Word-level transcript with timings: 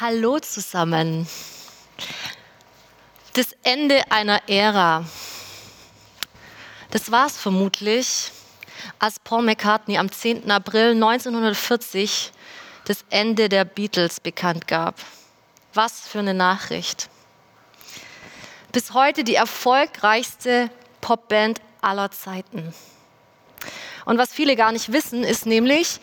Hallo 0.00 0.38
zusammen. 0.38 1.28
Das 3.34 3.54
Ende 3.64 4.10
einer 4.10 4.48
Ära. 4.48 5.04
Das 6.90 7.10
war 7.10 7.26
es 7.26 7.36
vermutlich, 7.36 8.30
als 8.98 9.18
Paul 9.18 9.42
McCartney 9.42 9.98
am 9.98 10.10
10. 10.10 10.50
April 10.50 10.92
1940 10.92 12.32
das 12.86 13.04
Ende 13.10 13.50
der 13.50 13.66
Beatles 13.66 14.20
bekannt 14.20 14.66
gab. 14.66 14.94
Was 15.74 16.08
für 16.08 16.20
eine 16.20 16.32
Nachricht. 16.32 17.10
Bis 18.72 18.94
heute 18.94 19.22
die 19.22 19.34
erfolgreichste 19.34 20.70
Popband 21.02 21.60
aller 21.82 22.10
Zeiten. 22.10 22.72
Und 24.06 24.16
was 24.16 24.32
viele 24.32 24.56
gar 24.56 24.72
nicht 24.72 24.92
wissen, 24.92 25.24
ist 25.24 25.44
nämlich, 25.44 26.00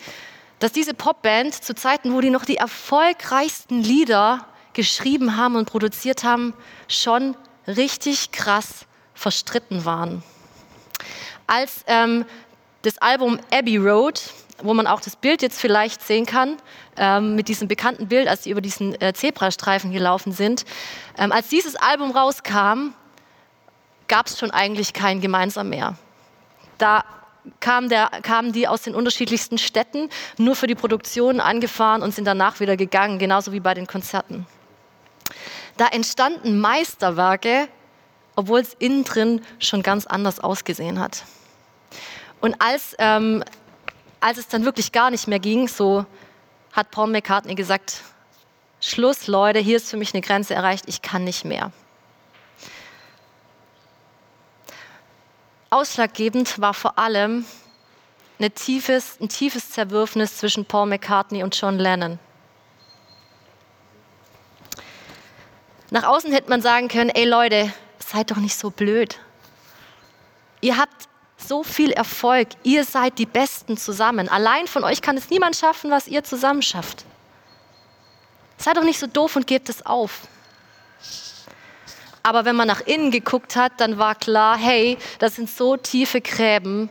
dass 0.58 0.72
diese 0.72 0.94
Popband 0.94 1.54
zu 1.54 1.74
Zeiten, 1.74 2.14
wo 2.14 2.20
die 2.20 2.30
noch 2.30 2.44
die 2.44 2.56
erfolgreichsten 2.56 3.82
Lieder 3.82 4.46
geschrieben 4.72 5.36
haben 5.36 5.56
und 5.56 5.66
produziert 5.66 6.24
haben, 6.24 6.54
schon 6.88 7.36
richtig 7.66 8.32
krass 8.32 8.86
verstritten 9.14 9.84
waren. 9.84 10.22
Als 11.46 11.84
ähm, 11.86 12.24
das 12.82 12.98
Album 12.98 13.40
Abbey 13.52 13.76
Road, 13.76 14.20
wo 14.62 14.74
man 14.74 14.86
auch 14.86 15.00
das 15.00 15.16
Bild 15.16 15.42
jetzt 15.42 15.60
vielleicht 15.60 16.02
sehen 16.02 16.26
kann, 16.26 16.56
ähm, 16.96 17.34
mit 17.34 17.48
diesem 17.48 17.68
bekannten 17.68 18.08
Bild, 18.08 18.28
als 18.28 18.44
sie 18.44 18.50
über 18.50 18.60
diesen 18.60 19.00
äh, 19.00 19.12
Zebrastreifen 19.12 19.92
gelaufen 19.92 20.32
sind, 20.32 20.64
ähm, 21.16 21.32
als 21.32 21.48
dieses 21.48 21.76
Album 21.76 22.10
rauskam, 22.10 22.92
gab 24.08 24.26
es 24.26 24.38
schon 24.38 24.50
eigentlich 24.50 24.92
kein 24.92 25.20
Gemeinsam 25.20 25.68
mehr. 25.68 25.96
Da 26.78 27.04
kam 27.60 27.88
der, 27.88 28.10
kamen 28.22 28.52
die 28.52 28.68
aus 28.68 28.82
den 28.82 28.94
unterschiedlichsten 28.94 29.58
Städten 29.58 30.08
nur 30.36 30.56
für 30.56 30.66
die 30.66 30.74
Produktion 30.74 31.40
angefahren 31.40 32.02
und 32.02 32.14
sind 32.14 32.24
danach 32.24 32.60
wieder 32.60 32.76
gegangen, 32.76 33.18
genauso 33.18 33.52
wie 33.52 33.60
bei 33.60 33.74
den 33.74 33.86
Konzerten. 33.86 34.46
Da 35.76 35.86
entstanden 35.86 36.60
Meisterwerke, 36.60 37.68
obwohl 38.36 38.60
es 38.60 38.74
innen 38.74 39.04
drin 39.04 39.42
schon 39.58 39.82
ganz 39.82 40.06
anders 40.06 40.40
ausgesehen 40.40 40.98
hat. 41.00 41.24
Und 42.40 42.60
als, 42.60 42.94
ähm, 42.98 43.42
als 44.20 44.38
es 44.38 44.48
dann 44.48 44.64
wirklich 44.64 44.92
gar 44.92 45.10
nicht 45.10 45.28
mehr 45.28 45.38
ging, 45.38 45.68
so 45.68 46.04
hat 46.72 46.90
Paul 46.90 47.08
McCartney 47.08 47.54
gesagt, 47.54 48.02
Schluss, 48.80 49.26
Leute, 49.26 49.58
hier 49.58 49.76
ist 49.76 49.90
für 49.90 49.96
mich 49.96 50.14
eine 50.14 50.20
Grenze 50.20 50.54
erreicht, 50.54 50.84
ich 50.86 51.02
kann 51.02 51.24
nicht 51.24 51.44
mehr. 51.44 51.72
Ausschlaggebend 55.70 56.60
war 56.60 56.72
vor 56.72 56.98
allem 56.98 57.44
tiefes, 58.54 59.18
ein 59.20 59.28
tiefes 59.28 59.70
Zerwürfnis 59.70 60.38
zwischen 60.38 60.64
Paul 60.64 60.86
McCartney 60.86 61.42
und 61.42 61.60
John 61.60 61.78
Lennon. 61.78 62.18
Nach 65.90 66.04
außen 66.04 66.32
hätte 66.32 66.48
man 66.48 66.62
sagen 66.62 66.88
können, 66.88 67.10
ey 67.10 67.24
Leute, 67.24 67.72
seid 67.98 68.30
doch 68.30 68.36
nicht 68.36 68.56
so 68.56 68.70
blöd. 68.70 69.18
Ihr 70.60 70.76
habt 70.76 71.08
so 71.36 71.62
viel 71.62 71.92
Erfolg, 71.92 72.48
ihr 72.62 72.84
seid 72.84 73.18
die 73.18 73.26
Besten 73.26 73.76
zusammen. 73.76 74.28
Allein 74.28 74.66
von 74.66 74.84
euch 74.84 75.02
kann 75.02 75.16
es 75.16 75.30
niemand 75.30 75.56
schaffen, 75.56 75.90
was 75.90 76.08
ihr 76.08 76.24
zusammen 76.24 76.62
schafft. 76.62 77.04
Seid 78.56 78.76
doch 78.76 78.84
nicht 78.84 78.98
so 78.98 79.06
doof 79.06 79.36
und 79.36 79.46
gebt 79.46 79.68
es 79.68 79.84
auf. 79.84 80.22
Aber 82.28 82.44
wenn 82.44 82.56
man 82.56 82.68
nach 82.68 82.82
innen 82.82 83.10
geguckt 83.10 83.56
hat, 83.56 83.72
dann 83.78 83.96
war 83.96 84.14
klar, 84.14 84.58
hey, 84.58 84.98
das 85.18 85.36
sind 85.36 85.48
so 85.48 85.78
tiefe 85.78 86.20
Gräben, 86.20 86.90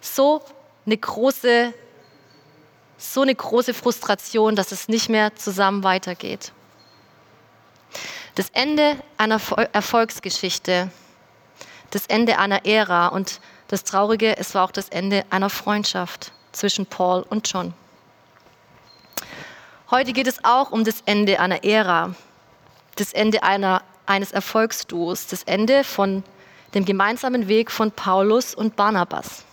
so 0.00 0.42
eine 0.84 0.96
große, 0.96 1.72
so 2.96 3.20
eine 3.22 3.36
große 3.36 3.74
Frustration, 3.74 4.56
dass 4.56 4.72
es 4.72 4.88
nicht 4.88 5.08
mehr 5.08 5.36
zusammen 5.36 5.84
weitergeht. 5.84 6.50
Das 8.34 8.50
Ende 8.50 8.96
einer 9.16 9.40
Erfolgsgeschichte, 9.72 10.90
das 11.92 12.06
Ende 12.08 12.40
einer 12.40 12.66
Ära 12.66 13.06
und 13.06 13.40
das 13.68 13.84
Traurige, 13.84 14.36
es 14.38 14.56
war 14.56 14.64
auch 14.64 14.72
das 14.72 14.88
Ende 14.88 15.24
einer 15.30 15.50
Freundschaft 15.50 16.32
zwischen 16.50 16.84
Paul 16.84 17.24
und 17.30 17.48
John. 17.48 17.72
Heute 19.92 20.12
geht 20.12 20.26
es 20.26 20.44
auch 20.44 20.72
um 20.72 20.82
das 20.82 21.04
Ende 21.06 21.38
einer 21.38 21.62
Ära, 21.62 22.16
das 23.00 23.12
Ende 23.12 23.42
einer, 23.42 23.82
eines 24.06 24.32
Erfolgsduos, 24.32 25.26
das 25.26 25.42
Ende 25.44 25.84
von 25.84 26.24
dem 26.74 26.84
gemeinsamen 26.84 27.48
Weg 27.48 27.70
von 27.70 27.92
Paulus 27.92 28.54
und 28.54 28.76
Barnabas. 28.76 29.44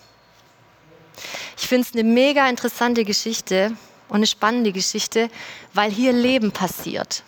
Ich 1.57 1.67
finde 1.67 1.87
es 1.87 1.93
eine 1.93 2.03
mega 2.03 2.49
interessante 2.49 3.05
Geschichte 3.05 3.71
und 4.09 4.17
eine 4.17 4.27
spannende 4.27 4.71
Geschichte, 4.71 5.29
weil 5.73 5.91
hier 5.91 6.11
Leben 6.11 6.51
passiert. 6.51 7.23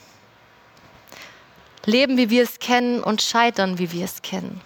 Leben, 1.85 2.17
wie 2.17 2.29
wir 2.29 2.43
es 2.43 2.59
kennen 2.59 3.01
und 3.01 3.21
scheitern, 3.21 3.79
wie 3.79 3.91
wir 3.93 4.03
es 4.03 4.21
kennen. 4.21 4.61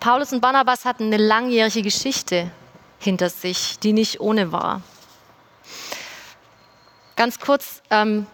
Paulus 0.00 0.32
und 0.32 0.40
Barnabas 0.40 0.84
hatten 0.84 1.04
eine 1.04 1.18
langjährige 1.18 1.82
Geschichte 1.82 2.50
hinter 2.98 3.28
sich, 3.28 3.78
die 3.78 3.92
nicht 3.92 4.20
ohne 4.20 4.52
war. 4.52 4.82
Ganz 7.16 7.38
kurz, 7.38 7.82
ähm, 7.90 8.26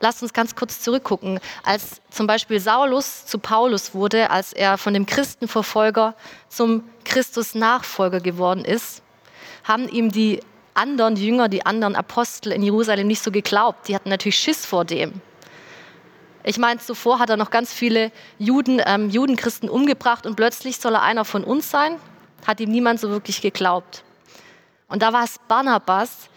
Lasst 0.00 0.22
uns 0.22 0.32
ganz 0.32 0.54
kurz 0.54 0.80
zurückgucken. 0.80 1.40
Als 1.64 2.02
zum 2.10 2.26
Beispiel 2.26 2.60
Saulus 2.60 3.24
zu 3.26 3.38
Paulus 3.38 3.94
wurde, 3.94 4.30
als 4.30 4.52
er 4.52 4.76
von 4.76 4.92
dem 4.92 5.06
Christenverfolger 5.06 6.14
zum 6.48 6.84
Christus-Nachfolger 7.04 8.20
geworden 8.20 8.64
ist, 8.64 9.02
haben 9.64 9.88
ihm 9.88 10.12
die 10.12 10.40
anderen 10.74 11.16
Jünger, 11.16 11.48
die 11.48 11.64
anderen 11.64 11.96
Apostel 11.96 12.52
in 12.52 12.62
Jerusalem 12.62 13.06
nicht 13.06 13.22
so 13.22 13.30
geglaubt. 13.30 13.88
Die 13.88 13.94
hatten 13.94 14.10
natürlich 14.10 14.38
Schiss 14.38 14.66
vor 14.66 14.84
dem. 14.84 15.20
Ich 16.44 16.58
meine, 16.58 16.78
zuvor 16.78 17.18
hat 17.18 17.30
er 17.30 17.36
noch 17.36 17.50
ganz 17.50 17.72
viele 17.72 18.12
Juden, 18.38 18.80
ähm, 18.84 19.10
Judenchristen 19.10 19.68
umgebracht 19.68 20.26
und 20.26 20.36
plötzlich 20.36 20.76
soll 20.76 20.94
er 20.94 21.02
einer 21.02 21.24
von 21.24 21.42
uns 21.42 21.70
sein. 21.70 21.96
Hat 22.46 22.60
ihm 22.60 22.70
niemand 22.70 23.00
so 23.00 23.10
wirklich 23.10 23.40
geglaubt. 23.40 24.04
Und 24.88 25.02
da 25.02 25.12
war 25.12 25.24
es 25.24 25.40
Barnabas, 25.48 26.28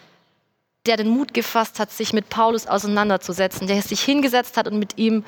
der 0.86 0.96
den 0.96 1.08
Mut 1.08 1.34
gefasst 1.34 1.78
hat, 1.78 1.90
sich 1.90 2.12
mit 2.12 2.30
Paulus 2.30 2.66
auseinanderzusetzen, 2.66 3.66
der 3.66 3.82
sich 3.82 4.00
hingesetzt 4.00 4.56
hat 4.56 4.66
und 4.66 4.78
mit 4.78 4.96
ihm 4.96 5.24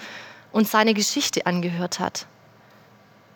und 0.50 0.66
seine 0.66 0.94
Geschichte 0.94 1.46
angehört 1.46 2.00
hat, 2.00 2.26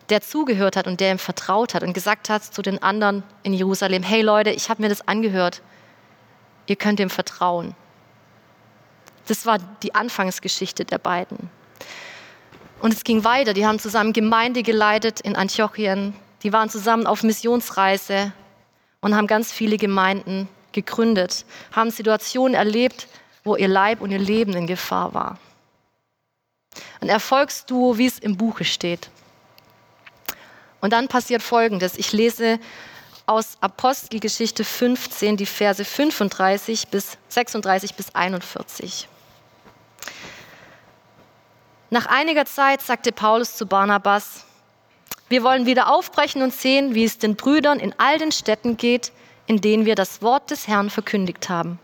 der 0.08 0.22
zugehört 0.22 0.76
hat 0.76 0.86
und 0.86 1.00
der 1.00 1.12
ihm 1.12 1.18
vertraut 1.18 1.74
hat 1.74 1.82
und 1.82 1.92
gesagt 1.92 2.30
hat 2.30 2.42
zu 2.42 2.62
den 2.62 2.82
anderen 2.82 3.22
in 3.42 3.52
Jerusalem, 3.52 4.02
hey 4.02 4.22
Leute, 4.22 4.50
ich 4.50 4.70
habe 4.70 4.82
mir 4.82 4.88
das 4.88 5.06
angehört, 5.06 5.60
ihr 6.66 6.76
könnt 6.76 7.00
ihm 7.00 7.10
vertrauen. 7.10 7.74
Das 9.26 9.44
war 9.44 9.58
die 9.82 9.94
Anfangsgeschichte 9.94 10.84
der 10.84 10.98
beiden. 10.98 11.50
Und 12.80 12.94
es 12.94 13.04
ging 13.04 13.24
weiter, 13.24 13.52
die 13.52 13.66
haben 13.66 13.78
zusammen 13.78 14.12
Gemeinde 14.12 14.62
geleitet 14.62 15.20
in 15.20 15.36
Antiochien, 15.36 16.14
die 16.42 16.52
waren 16.52 16.70
zusammen 16.70 17.06
auf 17.06 17.22
Missionsreise 17.22 18.32
und 19.00 19.16
haben 19.16 19.26
ganz 19.26 19.52
viele 19.52 19.76
Gemeinden 19.76 20.48
gegründet, 20.76 21.44
haben 21.72 21.90
Situationen 21.90 22.54
erlebt, 22.54 23.08
wo 23.42 23.56
ihr 23.56 23.66
Leib 23.66 24.00
und 24.00 24.12
ihr 24.12 24.20
Leben 24.20 24.52
in 24.54 24.68
Gefahr 24.68 25.12
war. 25.14 25.38
Ein 27.00 27.08
Erfolgsduo, 27.08 27.98
wie 27.98 28.06
es 28.06 28.20
im 28.20 28.36
Buche 28.36 28.64
steht. 28.64 29.10
Und 30.80 30.92
dann 30.92 31.08
passiert 31.08 31.42
Folgendes. 31.42 31.96
Ich 31.96 32.12
lese 32.12 32.60
aus 33.24 33.56
Apostelgeschichte 33.60 34.62
15 34.62 35.36
die 35.36 35.46
Verse 35.46 35.84
35 35.84 36.88
bis 36.88 37.18
36 37.28 37.94
bis 37.94 38.14
41. 38.14 39.08
Nach 41.90 42.06
einiger 42.06 42.44
Zeit 42.44 42.82
sagte 42.82 43.10
Paulus 43.10 43.56
zu 43.56 43.66
Barnabas, 43.66 44.44
wir 45.28 45.42
wollen 45.42 45.66
wieder 45.66 45.92
aufbrechen 45.92 46.42
und 46.42 46.52
sehen, 46.52 46.94
wie 46.94 47.04
es 47.04 47.18
den 47.18 47.34
Brüdern 47.34 47.80
in 47.80 47.94
all 47.98 48.18
den 48.18 48.30
Städten 48.30 48.76
geht, 48.76 49.12
in 49.46 49.60
denen 49.60 49.86
wir 49.86 49.94
das 49.94 50.22
Wort 50.22 50.50
des 50.50 50.68
Herrn 50.68 50.90
verkündigt 50.90 51.48
haben. 51.48 51.78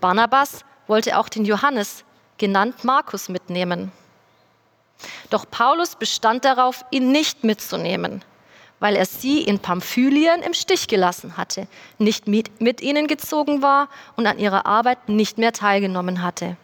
Barnabas 0.00 0.64
wollte 0.86 1.18
auch 1.18 1.28
den 1.28 1.44
Johannes, 1.44 2.04
genannt 2.38 2.84
Markus, 2.84 3.28
mitnehmen. 3.28 3.92
Doch 5.30 5.44
Paulus 5.50 5.96
bestand 5.96 6.44
darauf, 6.44 6.84
ihn 6.90 7.12
nicht 7.12 7.44
mitzunehmen, 7.44 8.24
weil 8.80 8.96
er 8.96 9.06
sie 9.06 9.42
in 9.42 9.58
Pamphylien 9.58 10.42
im 10.42 10.54
Stich 10.54 10.88
gelassen 10.88 11.36
hatte, 11.36 11.66
nicht 11.98 12.26
mit, 12.26 12.60
mit 12.60 12.80
ihnen 12.80 13.06
gezogen 13.06 13.62
war 13.62 13.88
und 14.16 14.26
an 14.26 14.38
ihrer 14.38 14.66
Arbeit 14.66 15.08
nicht 15.08 15.38
mehr 15.38 15.52
teilgenommen 15.52 16.22
hatte. 16.22 16.56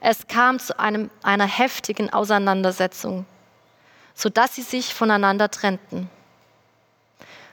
Es 0.00 0.26
kam 0.26 0.58
zu 0.58 0.78
einem, 0.78 1.10
einer 1.22 1.46
heftigen 1.46 2.12
Auseinandersetzung, 2.12 3.24
sodass 4.14 4.56
sie 4.56 4.62
sich 4.62 4.92
voneinander 4.92 5.50
trennten. 5.50 6.10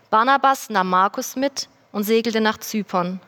Barnabas 0.09 0.69
nahm 0.69 0.89
Markus 0.89 1.35
mit 1.35 1.69
und 1.91 2.03
segelte 2.03 2.41
nach 2.41 2.57
Zypern. 2.57 3.19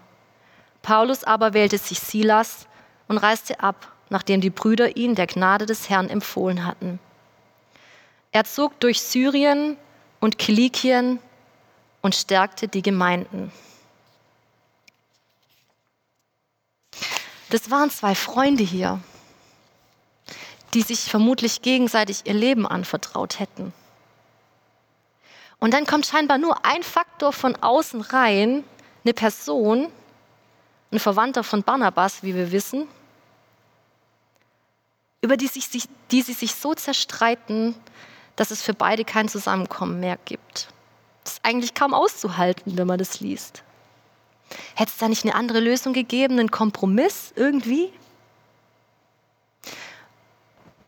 Paulus 0.82 1.24
aber 1.24 1.54
wählte 1.54 1.78
sich 1.78 2.00
Silas 2.00 2.68
und 3.08 3.18
reiste 3.18 3.60
ab, 3.60 3.92
nachdem 4.10 4.42
die 4.42 4.50
Brüder 4.50 4.98
ihn 4.98 5.16
der 5.16 5.28
Gnade 5.28 5.66
des 5.66 5.90
Herrn 5.90 6.10
empfohlen 6.10 6.66
hatten. 6.66 7.00
Er 8.32 8.46
zog 8.46 8.80
durch 8.80 9.02
Syrien 9.02 9.78
und 10.20 10.38
Kilikien 10.38 11.20
und 12.02 12.16
stärkte 12.16 12.68
die 12.68 12.82
Gemeinden. 12.82 13.52
Das 17.50 17.70
waren 17.70 17.90
zwei 17.90 18.16
Freunde 18.16 18.64
hier, 18.64 19.02
die 20.74 20.82
sich 20.82 21.02
vermutlich 21.02 21.62
gegenseitig 21.62 22.22
ihr 22.26 22.34
Leben 22.34 22.66
anvertraut 22.66 23.40
hätten. 23.40 23.74
Und 25.62 25.76
dann 25.76 25.86
kommt 25.86 26.08
scheinbar 26.08 26.40
nur 26.40 26.66
ein 26.66 26.82
Faktor 26.82 27.32
von 27.32 27.56
außen 27.56 28.02
rein, 28.02 28.64
eine 29.06 29.14
Person, 29.14 29.90
ein 30.92 31.00
Verwandter 31.00 31.44
von 31.44 31.62
Barnabas, 31.62 32.24
wie 32.24 32.34
wir 32.34 32.52
wissen, 32.52 32.88
über 35.22 35.38
die, 35.38 35.46
sich, 35.46 35.70
die 36.10 36.22
sie 36.24 36.34
sich 36.34 36.56
so 36.56 36.74
zerstreiten, 36.74 37.76
dass 38.36 38.50
es 38.50 38.64
für 38.64 38.74
beide 38.74 39.06
kein 39.06 39.30
Zusammenkommen 39.30 40.00
mehr 40.00 40.18
gibt. 40.26 40.70
Das 41.24 41.34
ist 41.34 41.46
eigentlich 41.46 41.76
kaum 41.76 41.94
auszuhalten, 41.94 42.76
wenn 42.76 42.88
man 42.88 42.98
das 42.98 43.20
liest. 43.20 43.62
Hätte 44.74 44.92
es 44.92 44.98
da 44.98 45.08
nicht 45.08 45.24
eine 45.24 45.36
andere 45.36 45.60
Lösung 45.60 45.94
gegeben, 45.94 46.40
einen 46.40 46.50
Kompromiss 46.50 47.34
irgendwie? 47.36 47.94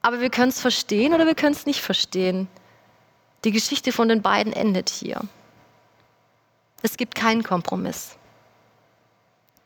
Aber 0.02 0.20
wir 0.20 0.32
können 0.32 0.50
es 0.50 0.60
verstehen 0.60 1.14
oder 1.14 1.28
wir 1.28 1.36
können 1.36 1.54
es 1.54 1.68
nicht 1.68 1.82
verstehen. 1.82 2.48
Die 3.44 3.52
Geschichte 3.52 3.92
von 3.92 4.08
den 4.08 4.22
beiden 4.22 4.54
endet 4.54 4.90
hier. 4.90 5.20
Es 6.82 6.98
gibt 6.98 7.16
keinen 7.16 7.44
Kompromiss. 7.44 8.16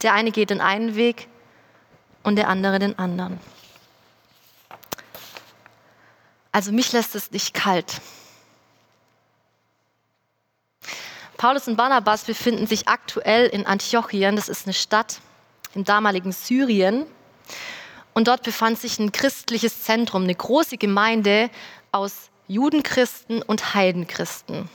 Der 0.01 0.13
eine 0.13 0.31
geht 0.31 0.50
den 0.50 0.62
einen 0.62 0.95
Weg 0.95 1.27
und 2.24 2.35
der 2.35 2.50
andere 2.50 2.79
den 2.79 2.97
anderen. 2.97 3.39
Also 6.51 6.71
mich 6.71 6.91
lässt 6.91 7.15
es 7.15 7.31
nicht 7.31 7.53
kalt. 7.53 8.01
Paulus 11.38 11.68
und 11.68 11.75
Barnabas 11.75 12.24
befinden 12.24 12.65
sich 12.65 12.88
aktuell 12.88 13.45
in 13.47 13.68
Antiochien, 13.68 14.35
das 14.35 14.50
ist 14.50 14.65
eine 14.65 14.74
Stadt 14.74 15.19
im 15.75 15.83
damaligen 15.83 16.31
Syrien. 16.31 17.06
Und 18.15 18.27
dort 18.27 18.41
befand 18.41 18.79
sich 18.79 18.97
ein 18.97 19.12
christliches 19.12 19.83
Zentrum, 19.83 20.24
eine 20.24 20.33
große 20.33 20.77
Gemeinde 20.77 21.51
aus 21.91 22.31
Judenchristen 22.47 23.41
und 23.41 23.73
Heidenchristen. 23.73 24.69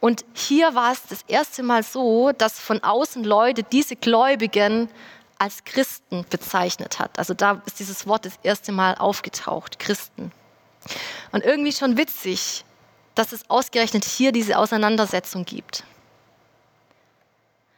Und 0.00 0.24
hier 0.34 0.74
war 0.74 0.92
es 0.92 1.02
das 1.08 1.22
erste 1.28 1.62
Mal 1.62 1.82
so, 1.82 2.32
dass 2.32 2.60
von 2.60 2.82
außen 2.82 3.24
Leute 3.24 3.62
diese 3.62 3.96
Gläubigen 3.96 4.90
als 5.38 5.64
Christen 5.64 6.26
bezeichnet 6.28 6.98
hat. 6.98 7.18
Also 7.18 7.34
da 7.34 7.62
ist 7.66 7.78
dieses 7.78 8.06
Wort 8.06 8.26
das 8.26 8.38
erste 8.42 8.72
Mal 8.72 8.96
aufgetaucht, 8.96 9.78
Christen. 9.78 10.32
Und 11.32 11.44
irgendwie 11.44 11.72
schon 11.72 11.96
witzig, 11.96 12.64
dass 13.14 13.32
es 13.32 13.48
ausgerechnet 13.48 14.04
hier 14.04 14.32
diese 14.32 14.58
Auseinandersetzung 14.58 15.44
gibt. 15.44 15.84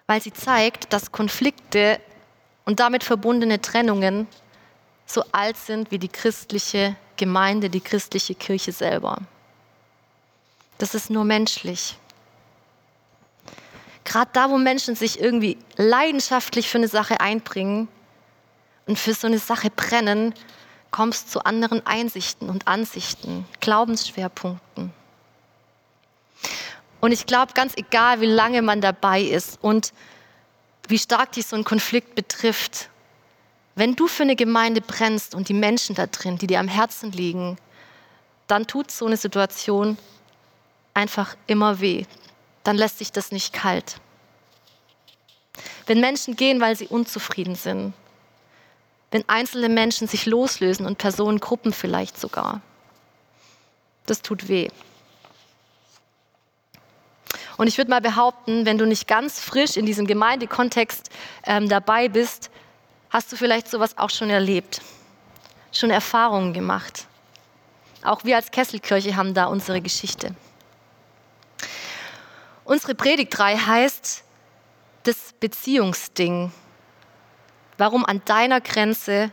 Weil 0.06 0.20
sie 0.20 0.32
zeigt, 0.32 0.92
dass 0.92 1.12
Konflikte 1.12 2.00
und 2.64 2.80
damit 2.80 3.04
verbundene 3.04 3.60
Trennungen 3.60 4.26
so 5.06 5.24
alt 5.32 5.56
sind 5.56 5.90
wie 5.90 5.98
die 5.98 6.08
christliche 6.08 6.96
Gemeinde, 7.16 7.70
die 7.70 7.80
christliche 7.80 8.34
Kirche 8.34 8.72
selber. 8.72 9.18
Das 10.78 10.94
ist 10.94 11.08
nur 11.08 11.24
menschlich. 11.24 11.96
Gerade 14.04 14.30
da, 14.32 14.50
wo 14.50 14.58
Menschen 14.58 14.94
sich 14.94 15.20
irgendwie 15.20 15.56
leidenschaftlich 15.76 16.68
für 16.68 16.78
eine 16.78 16.88
Sache 16.88 17.20
einbringen 17.20 17.88
und 18.86 18.98
für 18.98 19.14
so 19.14 19.26
eine 19.26 19.38
Sache 19.38 19.70
brennen, 19.70 20.34
kommst 20.90 21.30
zu 21.30 21.44
anderen 21.44 21.84
Einsichten 21.86 22.48
und 22.48 22.68
Ansichten, 22.68 23.46
Glaubensschwerpunkten. 23.60 24.92
Und 27.00 27.12
ich 27.12 27.26
glaube, 27.26 27.52
ganz 27.54 27.74
egal, 27.76 28.20
wie 28.20 28.26
lange 28.26 28.62
man 28.62 28.80
dabei 28.80 29.22
ist 29.22 29.58
und 29.62 29.92
wie 30.88 30.98
stark 30.98 31.32
dich 31.32 31.46
so 31.46 31.56
ein 31.56 31.64
Konflikt 31.64 32.14
betrifft, 32.14 32.90
wenn 33.76 33.94
du 33.94 34.08
für 34.08 34.22
eine 34.22 34.36
Gemeinde 34.36 34.80
brennst 34.80 35.34
und 35.34 35.48
die 35.48 35.54
Menschen 35.54 35.94
da 35.94 36.06
drin, 36.06 36.38
die 36.38 36.46
dir 36.46 36.60
am 36.60 36.66
Herzen 36.66 37.12
liegen, 37.12 37.58
dann 38.48 38.66
tut 38.66 38.90
so 38.90 39.06
eine 39.06 39.18
Situation 39.18 39.98
einfach 40.94 41.36
immer 41.46 41.78
weh. 41.78 42.06
Dann 42.64 42.76
lässt 42.76 42.98
sich 42.98 43.12
das 43.12 43.30
nicht 43.32 43.52
kalt. 43.52 44.00
Wenn 45.86 46.00
Menschen 46.00 46.36
gehen, 46.36 46.60
weil 46.60 46.74
sie 46.74 46.88
unzufrieden 46.88 47.54
sind, 47.54 47.92
wenn 49.10 49.28
einzelne 49.28 49.68
Menschen 49.68 50.08
sich 50.08 50.26
loslösen 50.26 50.86
und 50.86 50.98
Personengruppen 50.98 51.72
vielleicht 51.72 52.18
sogar. 52.18 52.62
Das 54.06 54.22
tut 54.22 54.48
weh. 54.48 54.68
Und 57.58 57.66
ich 57.66 57.76
würde 57.78 57.90
mal 57.90 58.00
behaupten, 58.00 58.64
wenn 58.64 58.78
du 58.78 58.86
nicht 58.86 59.06
ganz 59.06 59.38
frisch 59.38 59.76
in 59.76 59.86
diesem 59.86 60.06
Gemeindekontext 60.06 61.10
ähm, 61.44 61.68
dabei 61.68 62.08
bist, 62.08 62.50
hast 63.10 63.32
du 63.32 63.36
vielleicht 63.36 63.68
sowas 63.68 63.96
auch 63.98 64.10
schon 64.10 64.30
erlebt, 64.30 64.80
schon 65.72 65.90
Erfahrungen 65.90 66.52
gemacht. 66.52 67.06
Auch 68.02 68.24
wir 68.24 68.36
als 68.36 68.50
Kesselkirche 68.50 69.16
haben 69.16 69.34
da 69.34 69.46
unsere 69.46 69.80
Geschichte. 69.80 70.34
Unsere 72.64 72.94
Predigtreihe 72.94 73.66
heißt 73.66 74.24
das 75.04 75.34
Beziehungsding 75.38 76.52
warum 77.78 78.04
an 78.04 78.22
deiner 78.24 78.60
Grenze 78.60 79.30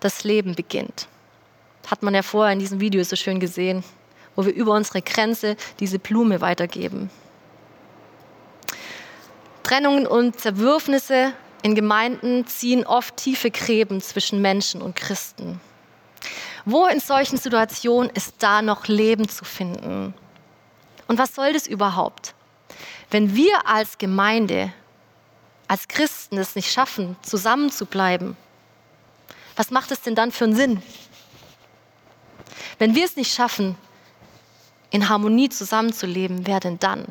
das 0.00 0.24
Leben 0.24 0.54
beginnt. 0.54 1.08
Hat 1.86 2.02
man 2.02 2.14
ja 2.14 2.22
vorher 2.22 2.52
in 2.52 2.58
diesem 2.58 2.80
Video 2.80 3.02
so 3.02 3.16
schön 3.16 3.40
gesehen, 3.40 3.84
wo 4.34 4.44
wir 4.44 4.54
über 4.54 4.72
unsere 4.72 5.02
Grenze 5.02 5.56
diese 5.80 5.98
Blume 5.98 6.40
weitergeben. 6.40 7.10
Trennungen 9.62 10.06
und 10.06 10.38
Zerwürfnisse 10.38 11.32
in 11.66 11.74
Gemeinden 11.74 12.46
ziehen 12.46 12.86
oft 12.86 13.16
tiefe 13.16 13.50
Gräben 13.50 14.00
zwischen 14.00 14.40
Menschen 14.40 14.80
und 14.80 14.94
Christen. 14.94 15.60
Wo 16.64 16.86
in 16.86 17.00
solchen 17.00 17.38
Situationen 17.38 18.08
ist 18.10 18.36
da 18.38 18.62
noch 18.62 18.86
Leben 18.86 19.28
zu 19.28 19.44
finden? 19.44 20.14
Und 21.08 21.18
was 21.18 21.34
soll 21.34 21.52
das 21.52 21.66
überhaupt? 21.66 22.36
Wenn 23.10 23.34
wir 23.34 23.66
als 23.66 23.98
Gemeinde 23.98 24.72
als 25.66 25.88
Christen 25.88 26.38
es 26.38 26.54
nicht 26.54 26.70
schaffen, 26.70 27.16
zusammenzubleiben, 27.22 28.36
was 29.56 29.72
macht 29.72 29.90
es 29.90 30.02
denn 30.02 30.14
dann 30.14 30.30
für 30.30 30.44
einen 30.44 30.54
Sinn? 30.54 30.82
Wenn 32.78 32.94
wir 32.94 33.04
es 33.04 33.16
nicht 33.16 33.34
schaffen, 33.34 33.76
in 34.90 35.08
Harmonie 35.08 35.48
zusammenzuleben, 35.48 36.46
wer 36.46 36.60
denn 36.60 36.78
dann? 36.78 37.06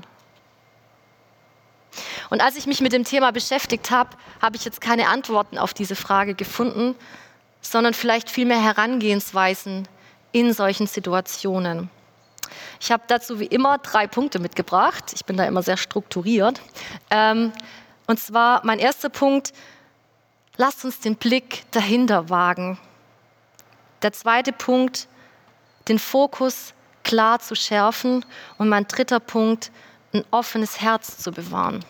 Und 2.30 2.42
als 2.42 2.56
ich 2.56 2.66
mich 2.66 2.82
mit 2.82 2.94
dem 2.94 3.04
Thema 3.04 3.32
beschäftigt 3.32 3.92
habe, 3.92 4.12
habe 4.42 4.56
ich 4.56 4.66
jetzt 4.66 4.82
keine 4.82 5.08
Antworten 5.10 5.58
auf 5.58 5.74
diese 5.74 5.96
Frage 5.96 6.36
gefunden, 6.36 6.96
sondern 7.62 7.94
vielleicht 7.94 8.30
vielmehr 8.30 8.62
Herangehensweisen 8.62 9.88
in 10.32 10.54
solchen 10.54 10.88
Situationen. 10.88 11.90
Ich 12.80 12.92
habe 12.92 13.04
dazu 13.08 13.40
wie 13.40 13.46
immer 13.46 13.78
drei 13.78 14.08
Punkte 14.08 14.40
mitgebracht. 14.40 15.14
Ich 15.14 15.26
bin 15.26 15.38
da 15.38 15.46
immer 15.46 15.64
sehr 15.64 15.78
strukturiert. 15.78 16.62
Ähm, 17.10 17.52
und 18.08 18.20
zwar 18.20 18.62
mein 18.66 18.80
erster 18.80 19.10
Punkt, 19.10 19.54
lasst 20.58 20.86
uns 20.86 21.00
den 21.00 21.16
Blick 21.16 21.64
dahinter 21.72 22.30
wagen. 22.30 22.78
Der 24.02 24.14
zweite 24.14 24.52
Punkt, 24.52 25.08
den 25.88 26.00
Fokus 26.00 26.74
klar 27.04 27.40
zu 27.40 27.56
schärfen. 27.56 28.26
Und 28.58 28.70
mein 28.70 28.88
dritter 28.88 29.20
Punkt, 29.20 29.72
ein 30.14 30.24
offenes 30.32 30.82
Herz 30.82 31.18
zu 31.18 31.32
bewahren. 31.32 31.84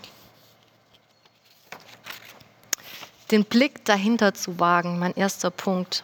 Den 3.31 3.43
Blick 3.43 3.83
dahinter 3.85 4.33
zu 4.33 4.59
wagen, 4.59 4.99
mein 4.99 5.15
erster 5.15 5.49
Punkt. 5.49 6.03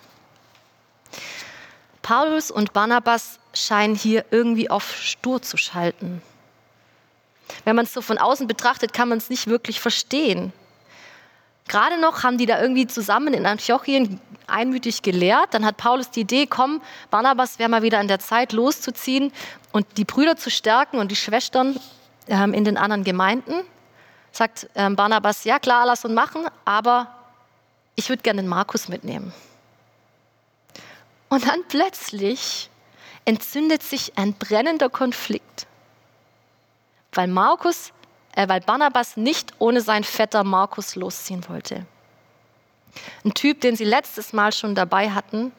Paulus 2.01 2.49
und 2.49 2.73
Barnabas 2.73 3.39
scheinen 3.53 3.95
hier 3.95 4.25
irgendwie 4.31 4.69
auf 4.69 4.95
stur 4.95 5.41
zu 5.41 5.57
schalten. 5.57 6.21
Wenn 7.65 7.75
man 7.75 7.85
es 7.85 7.93
so 7.93 8.01
von 8.01 8.17
außen 8.17 8.47
betrachtet, 8.47 8.93
kann 8.93 9.09
man 9.09 9.17
es 9.17 9.29
nicht 9.29 9.47
wirklich 9.47 9.79
verstehen. 9.79 10.53
Gerade 11.67 11.99
noch 11.99 12.23
haben 12.23 12.37
die 12.37 12.45
da 12.45 12.61
irgendwie 12.61 12.87
zusammen 12.87 13.33
in 13.33 13.45
Antiochien 13.45 14.19
einmütig 14.47 15.03
gelehrt. 15.03 15.53
Dann 15.53 15.65
hat 15.65 15.77
Paulus 15.77 16.09
die 16.09 16.21
Idee, 16.21 16.47
komm, 16.47 16.81
Barnabas 17.09 17.59
wäre 17.59 17.69
mal 17.69 17.83
wieder 17.83 18.01
in 18.01 18.07
der 18.07 18.19
Zeit 18.19 18.51
loszuziehen 18.51 19.31
und 19.71 19.85
die 19.97 20.05
Brüder 20.05 20.35
zu 20.35 20.49
stärken 20.49 20.97
und 20.97 21.11
die 21.11 21.15
Schwestern 21.15 21.79
ähm, 22.27 22.53
in 22.53 22.65
den 22.65 22.77
anderen 22.77 23.03
Gemeinden. 23.03 23.53
Sagt 24.31 24.69
ähm, 24.75 24.95
Barnabas, 24.95 25.43
ja 25.43 25.59
klar, 25.59 25.85
lass 25.85 26.05
uns 26.05 26.13
machen, 26.13 26.45
aber 26.65 27.07
ich 27.95 28.09
würde 28.09 28.23
gerne 28.23 28.41
den 28.41 28.49
Markus 28.49 28.87
mitnehmen. 28.87 29.33
Und 31.29 31.47
dann 31.47 31.63
plötzlich 31.67 32.69
entzündet 33.25 33.83
sich 33.83 34.17
ein 34.17 34.33
brennender 34.33 34.89
Konflikt 34.89 35.67
weil 37.13 37.27
Markus, 37.27 37.91
äh, 38.35 38.47
weil 38.47 38.61
Barnabas 38.61 39.17
nicht 39.17 39.53
ohne 39.59 39.81
seinen 39.81 40.03
Vetter 40.03 40.43
Markus 40.43 40.95
losziehen 40.95 41.47
wollte. 41.49 41.85
Ein 43.23 43.33
Typ, 43.33 43.61
den 43.61 43.75
sie 43.75 43.85
letztes 43.85 44.33
Mal 44.33 44.51
schon 44.51 44.75
dabei 44.75 45.11
hatten, 45.11 45.51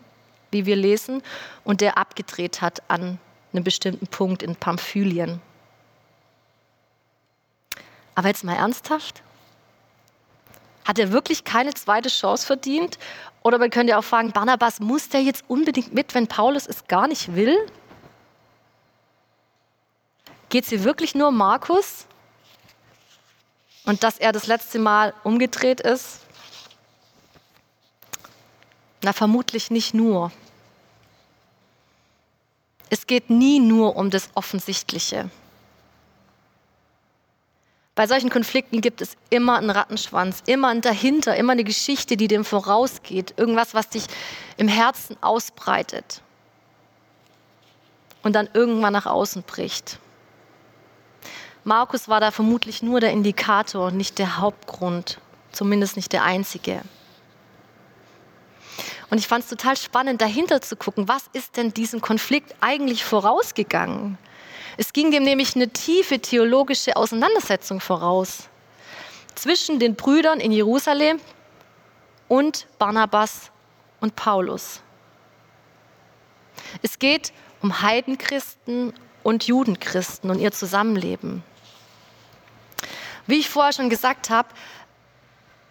wie 0.51 0.67
wir 0.67 0.77
lesen, 0.77 1.23
und 1.65 1.81
der 1.81 1.97
abgedreht 1.97 2.61
hat 2.61 2.83
an 2.89 3.19
einem 3.53 3.65
bestimmten 3.65 4.07
Punkt 4.07 4.43
in 4.43 4.57
Pamphylien. 4.57 5.41
Aber 8.15 8.29
jetzt 8.29 8.45
mal 8.45 8.55
ernsthaft. 8.55 9.23
Hat 10.85 10.99
er 10.99 11.13
wirklich 11.13 11.45
keine 11.45 11.75
zweite 11.75 12.09
Chance 12.09 12.47
verdient? 12.47 12.99
Oder 13.43 13.59
man 13.59 13.71
könnte 13.71 13.97
auch 13.97 14.05
fragen, 14.05 14.33
Barnabas, 14.33 14.81
muss 14.81 15.09
der 15.09 15.23
jetzt 15.23 15.45
unbedingt 15.49 15.95
mit, 15.95 16.15
wenn 16.15 16.27
Paulus 16.27 16.67
es 16.67 16.87
gar 16.87 17.09
nicht 17.09 17.35
will? 17.35 17.57
Geht 20.49 20.65
es 20.65 20.71
hier 20.71 20.85
wirklich 20.85 21.15
nur 21.15 21.29
um 21.29 21.37
Markus? 21.37 22.07
Und 23.85 24.03
dass 24.03 24.19
er 24.19 24.33
das 24.33 24.47
letzte 24.47 24.79
Mal 24.79 25.15
umgedreht 25.25 25.81
ist? 25.81 26.21
Na, 29.03 29.13
vermutlich 29.13 29.71
nicht 29.71 29.95
nur. 29.95 30.31
Es 32.91 33.07
geht 33.07 33.31
nie 33.31 33.59
nur 33.59 33.97
um 33.97 34.11
das 34.11 34.29
Offensichtliche. 34.35 35.31
Bei 37.95 38.07
solchen 38.07 38.31
Konflikten 38.31 38.81
gibt 38.81 39.03
es 39.03 39.17
immer 39.29 39.59
einen 39.59 39.69
Rattenschwanz, 39.69 40.43
immer 40.47 40.69
ein 40.69 40.81
dahinter, 40.81 41.37
immer 41.37 41.53
eine 41.53 41.65
Geschichte, 41.65 42.17
die 42.17 42.27
dem 42.27 42.45
vorausgeht, 42.45 43.35
irgendwas, 43.37 43.75
was 43.75 43.91
dich 43.91 44.07
im 44.57 44.67
Herzen 44.69 45.17
ausbreitet 45.21 46.23
und 48.23 48.35
dann 48.35 48.49
irgendwann 48.55 48.95
nach 48.95 49.07
außen 49.07 49.43
bricht. 49.43 49.99
Markus 51.65 52.09
war 52.09 52.21
da 52.21 52.31
vermutlich 52.31 52.83
nur 52.83 53.01
der 53.01 53.13
Indikator, 53.13 53.91
nicht 53.91 54.19
der 54.19 54.39
Hauptgrund, 54.39 55.19
zumindest 55.53 55.97
nicht 55.97 56.13
der 56.13 56.25
einzige. 56.25 56.81
Und 59.11 59.19
ich 59.19 59.29
fand 59.29 59.45
es 59.45 59.51
total 59.51 59.77
spannend, 59.77 60.23
dahinter 60.23 60.63
zu 60.63 60.77
gucken, 60.77 61.07
was 61.07 61.25
ist 61.35 61.59
denn 61.59 61.75
diesem 61.75 62.01
Konflikt 62.01 62.55
eigentlich 62.63 63.05
vorausgegangen? 63.05 64.17
Es 64.77 64.93
ging 64.93 65.11
dem 65.11 65.23
nämlich 65.23 65.55
eine 65.55 65.69
tiefe 65.69 66.19
theologische 66.19 66.97
Auseinandersetzung 66.97 67.81
voraus 67.81 68.49
zwischen 69.35 69.79
den 69.79 69.95
Brüdern 69.95 70.41
in 70.41 70.53
Jerusalem 70.53 71.21
und 72.29 72.67
Barnabas 72.79 73.51
und 74.01 74.17
Paulus. 74.17 74.81
Es 76.83 76.99
geht 76.99 77.33
um 77.61 77.83
Heidenchristen 77.83 78.93
und 79.23 79.45
Judenchristen 79.45 80.31
und 80.31 80.39
ihr 80.39 80.53
Zusammenleben. 80.53 81.43
Wie 83.27 83.39
ich 83.39 83.49
vorher 83.49 83.73
schon 83.73 83.91
gesagt 83.91 84.31
habe, 84.31 84.49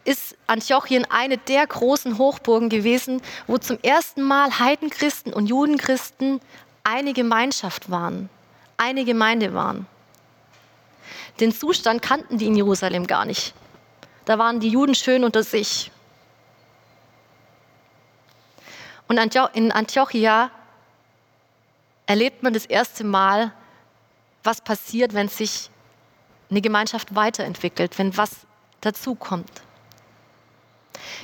ist 0.04 0.36
Antiochien 0.48 1.06
eine 1.10 1.38
der 1.38 1.68
großen 1.68 2.18
Hochburgen 2.18 2.70
gewesen, 2.70 3.22
wo 3.46 3.58
zum 3.58 3.78
ersten 3.84 4.22
Mal 4.22 4.60
Heidenchristen 4.60 5.34
und 5.34 5.48
Judenchristen 5.48 6.40
eine 6.84 7.14
Gemeinschaft 7.14 7.92
waren 7.92 8.30
eine 8.82 9.06
Gemeinde 9.06 9.54
waren. 9.54 9.86
Den 11.40 11.54
Zustand 11.54 12.02
kannten 12.02 12.38
die 12.38 12.48
in 12.48 12.56
Jerusalem 12.56 13.06
gar 13.06 13.26
nicht. 13.26 13.54
Da 14.26 14.38
waren 14.40 14.60
die 14.60 14.70
Juden 14.70 14.96
schön 14.96 15.24
unter 15.24 15.44
sich. 15.44 15.92
Und 19.08 19.20
in 19.54 19.72
Antiochia 19.72 20.52
erlebt 22.06 22.44
man 22.44 22.54
das 22.54 22.66
erste 22.66 23.04
Mal, 23.04 23.52
was 24.44 24.62
passiert, 24.62 25.14
wenn 25.14 25.28
sich 25.28 25.70
eine 26.50 26.62
Gemeinschaft 26.62 27.14
weiterentwickelt, 27.14 27.98
wenn 28.00 28.16
was 28.18 28.32
dazukommt. 28.82 29.62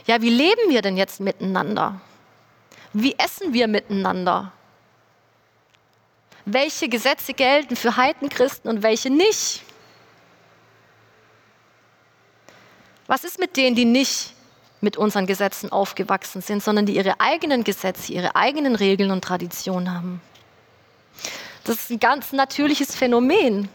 Ja, 0.06 0.22
wie 0.22 0.30
leben 0.30 0.70
wir 0.70 0.82
denn 0.82 0.96
jetzt 0.96 1.20
miteinander? 1.20 2.00
Wie 2.94 3.18
essen 3.18 3.54
wir 3.54 3.68
miteinander? 3.68 4.52
Welche 6.50 6.88
Gesetze 6.88 7.34
gelten 7.34 7.76
für 7.76 7.98
Heidenchristen 7.98 8.70
und 8.72 8.82
welche 8.82 9.10
nicht. 9.10 9.62
Was 13.06 13.26
ist 13.26 13.38
mit 13.38 13.58
denen, 13.58 13.76
die 13.76 13.84
nicht 13.84 14.34
mit 14.80 14.96
unseren 14.96 15.26
Gesetzen 15.28 15.72
aufgewachsen 15.72 16.42
sind, 16.42 16.64
sondern 16.64 16.86
die 16.86 16.96
ihre 16.96 17.20
eigenen 17.20 17.66
Gesetze, 17.66 18.14
ihre 18.14 18.36
eigenen 18.38 18.76
Regeln 18.76 19.12
und 19.12 19.24
Traditionen 19.24 19.94
haben? 19.94 20.22
Das 21.66 21.76
ist 21.76 21.92
ein 21.92 22.00
ganz 22.00 22.32
natürliches 22.32 22.96
Phänomen. 22.96 23.68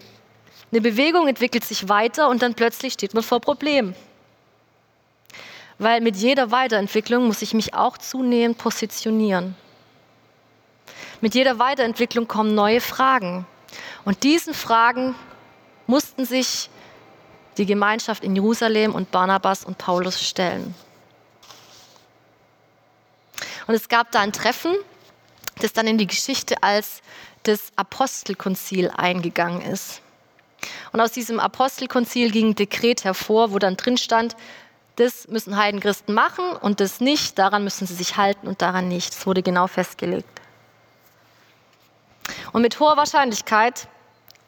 Eine 0.71 0.81
Bewegung 0.81 1.29
entwickelt 1.29 1.65
sich 1.65 1.91
weiter 1.91 2.31
und 2.31 2.41
dann 2.41 2.55
plötzlich 2.55 2.95
steht 2.95 3.13
man 3.13 3.23
vor 3.23 3.41
Problemen. 3.41 3.95
Weil 5.79 6.01
mit 6.01 6.17
jeder 6.17 6.51
Weiterentwicklung 6.51 7.27
muss 7.27 7.43
ich 7.43 7.53
mich 7.53 7.75
auch 7.75 7.99
zunehmend 7.99 8.57
positionieren. 8.57 9.57
Mit 11.21 11.35
jeder 11.35 11.59
Weiterentwicklung 11.59 12.29
kommen 12.29 12.55
neue 12.55 12.81
Fragen. 12.81 13.47
Und 14.05 14.23
diesen 14.23 14.55
Fragen 14.55 15.15
mussten 15.87 16.25
sich 16.25 16.69
die 17.59 17.67
Gemeinschaft 17.67 18.25
in 18.25 18.35
Jerusalem 18.35 18.95
und 18.95 19.11
Barnabas 19.11 19.65
und 19.65 19.79
Paulus 19.79 20.21
stellen. 20.21 20.75
Und 23.67 23.75
es 23.75 23.89
gab 23.89 24.11
da 24.11 24.21
ein 24.21 24.33
Treffen, 24.33 24.75
das 25.61 25.73
dann 25.73 25.87
in 25.87 25.99
die 25.99 26.07
Geschichte 26.07 26.63
als 26.63 27.03
das 27.45 27.73
Apostelkonzil 27.77 28.91
eingegangen 28.91 29.63
ist. 29.63 30.01
Und 30.93 31.01
aus 31.01 31.13
diesem 31.13 31.41
Apostelkonzil 31.41 32.31
ging 32.31 32.51
ein 32.51 32.55
Dekret 32.55 33.05
hervor, 33.05 33.53
wo 33.53 33.59
dann 33.59 33.77
drin 33.77 33.97
stand, 33.97 34.37
das 34.97 35.27
müssen 35.29 35.57
Heidenchristen 35.57 36.15
machen 36.15 36.53
und 36.61 36.81
das 36.81 37.01
nicht, 37.01 37.39
daran 37.39 37.65
müssen 37.65 37.87
sie 37.87 37.95
sich 37.95 38.17
halten 38.17 38.47
und 38.47 38.61
daran 38.61 38.89
nicht. 38.89 39.15
Das 39.15 39.27
wurde 39.27 39.43
genau 39.43 39.67
festgelegt. 39.67 40.42
Und 42.53 42.63
mit 42.63 42.79
hoher 42.79 42.97
Wahrscheinlichkeit 42.97 43.89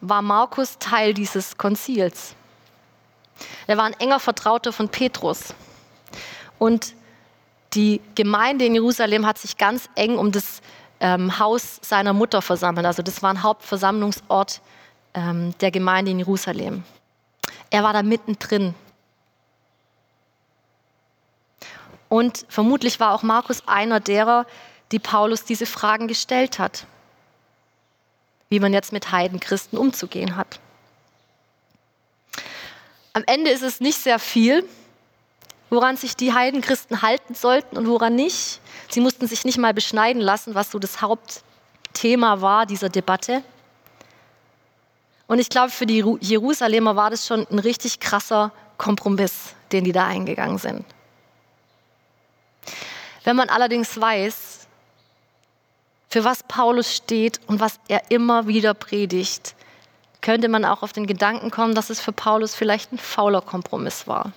war 0.01 0.21
Markus 0.21 0.79
Teil 0.79 1.15
dieses 1.15 1.57
Konzils. 1.57 2.35
Er 3.67 3.79
war 3.79 3.85
ein 3.85 3.95
enger 3.95 4.21
Vertrauter 4.21 4.73
von 4.73 4.89
Petrus. 4.89 5.55
Und 6.59 6.95
die 7.73 8.01
Gemeinde 8.15 8.67
in 8.67 8.75
Jerusalem 8.75 9.27
hat 9.27 9.39
sich 9.39 9.57
ganz 9.57 9.89
eng 9.95 10.19
um 10.19 10.31
das 10.31 10.61
ähm, 11.01 11.39
Haus 11.39 11.79
seiner 11.83 12.13
Mutter 12.13 12.43
versammelt. 12.43 12.87
Also 12.87 13.03
das 13.03 13.23
war 13.23 13.31
ein 13.31 13.43
Hauptversammlungsort 13.43 14.61
ähm, 15.15 15.57
der 15.61 15.71
Gemeinde 15.71 16.11
in 16.11 16.19
Jerusalem. 16.19 16.85
Er 17.71 17.83
war 17.83 17.93
da 17.93 18.03
mittendrin. 18.03 18.75
Und 22.09 22.45
vermutlich 22.49 23.01
war 23.01 23.13
auch 23.13 23.23
Markus 23.23 23.67
einer 23.67 23.99
derer, 23.99 24.47
die 24.93 24.99
Paulus 24.99 25.45
diese 25.45 25.67
Fragen 25.67 26.07
gestellt 26.07 26.59
hat 26.59 26.87
wie 28.55 28.61
man 28.61 28.73
jetzt 28.73 28.93
mit 28.93 29.11
Heidenchristen 29.11 29.77
umzugehen 29.77 30.37
hat. 30.37 30.61
Am 33.13 33.25
Ende 33.27 33.51
ist 33.51 33.63
es 33.63 33.81
nicht 33.81 33.99
sehr 33.99 34.21
viel, 34.21 34.65
woran 35.71 35.97
sich 35.97 36.15
die 36.15 36.33
Heidenchristen 36.33 37.03
halten 37.03 37.35
sollten 37.35 37.77
und 37.77 37.89
woran 37.89 38.15
nicht. 38.15 38.61
Sie 38.89 39.01
mussten 39.01 39.27
sich 39.27 39.45
nicht 39.45 39.59
mal 39.59 39.75
beschneiden 39.75 40.23
lassen, 40.23 40.55
was 40.55 40.71
so 40.71 40.79
das 40.79 41.01
Hauptthema 41.01 42.43
war 42.43 42.65
dieser 42.65 42.91
Debatte. 42.91 43.43
Und 45.27 45.41
ich 45.41 45.49
glaube, 45.49 45.71
für 45.71 45.87
die 45.87 46.05
Jerusalemer 46.21 46.95
war 46.95 47.11
das 47.11 47.27
schon 47.27 47.45
ein 47.51 47.59
richtig 47.59 47.99
krasser 47.99 48.53
Kompromiss, 48.79 49.55
den 49.73 49.83
die 49.83 49.93
da 49.93 50.07
eingegangen 50.07 50.59
sind. 50.59 50.85
Wenn 53.25 53.35
man 53.35 53.49
allerdings 53.49 54.01
weiß, 54.01 54.54
für 56.15 56.23
was 56.23 56.45
Paulus 56.45 56.95
steht 56.95 57.41
und 57.49 57.59
was 57.59 57.81
er 57.89 58.09
immer 58.09 58.47
wieder 58.47 58.73
predigt, 58.73 59.57
könnte 60.21 60.49
man 60.49 60.65
auch 60.65 60.85
auf 60.85 60.93
den 60.93 61.09
Gedanken 61.09 61.51
kommen, 61.51 61.75
dass 61.75 61.91
es 61.91 62.01
für 62.01 62.13
Paulus 62.13 62.55
vielleicht 62.55 62.93
ein 62.93 62.99
fauler 62.99 63.41
Kompromiss 63.41 64.07
war. 64.07 64.31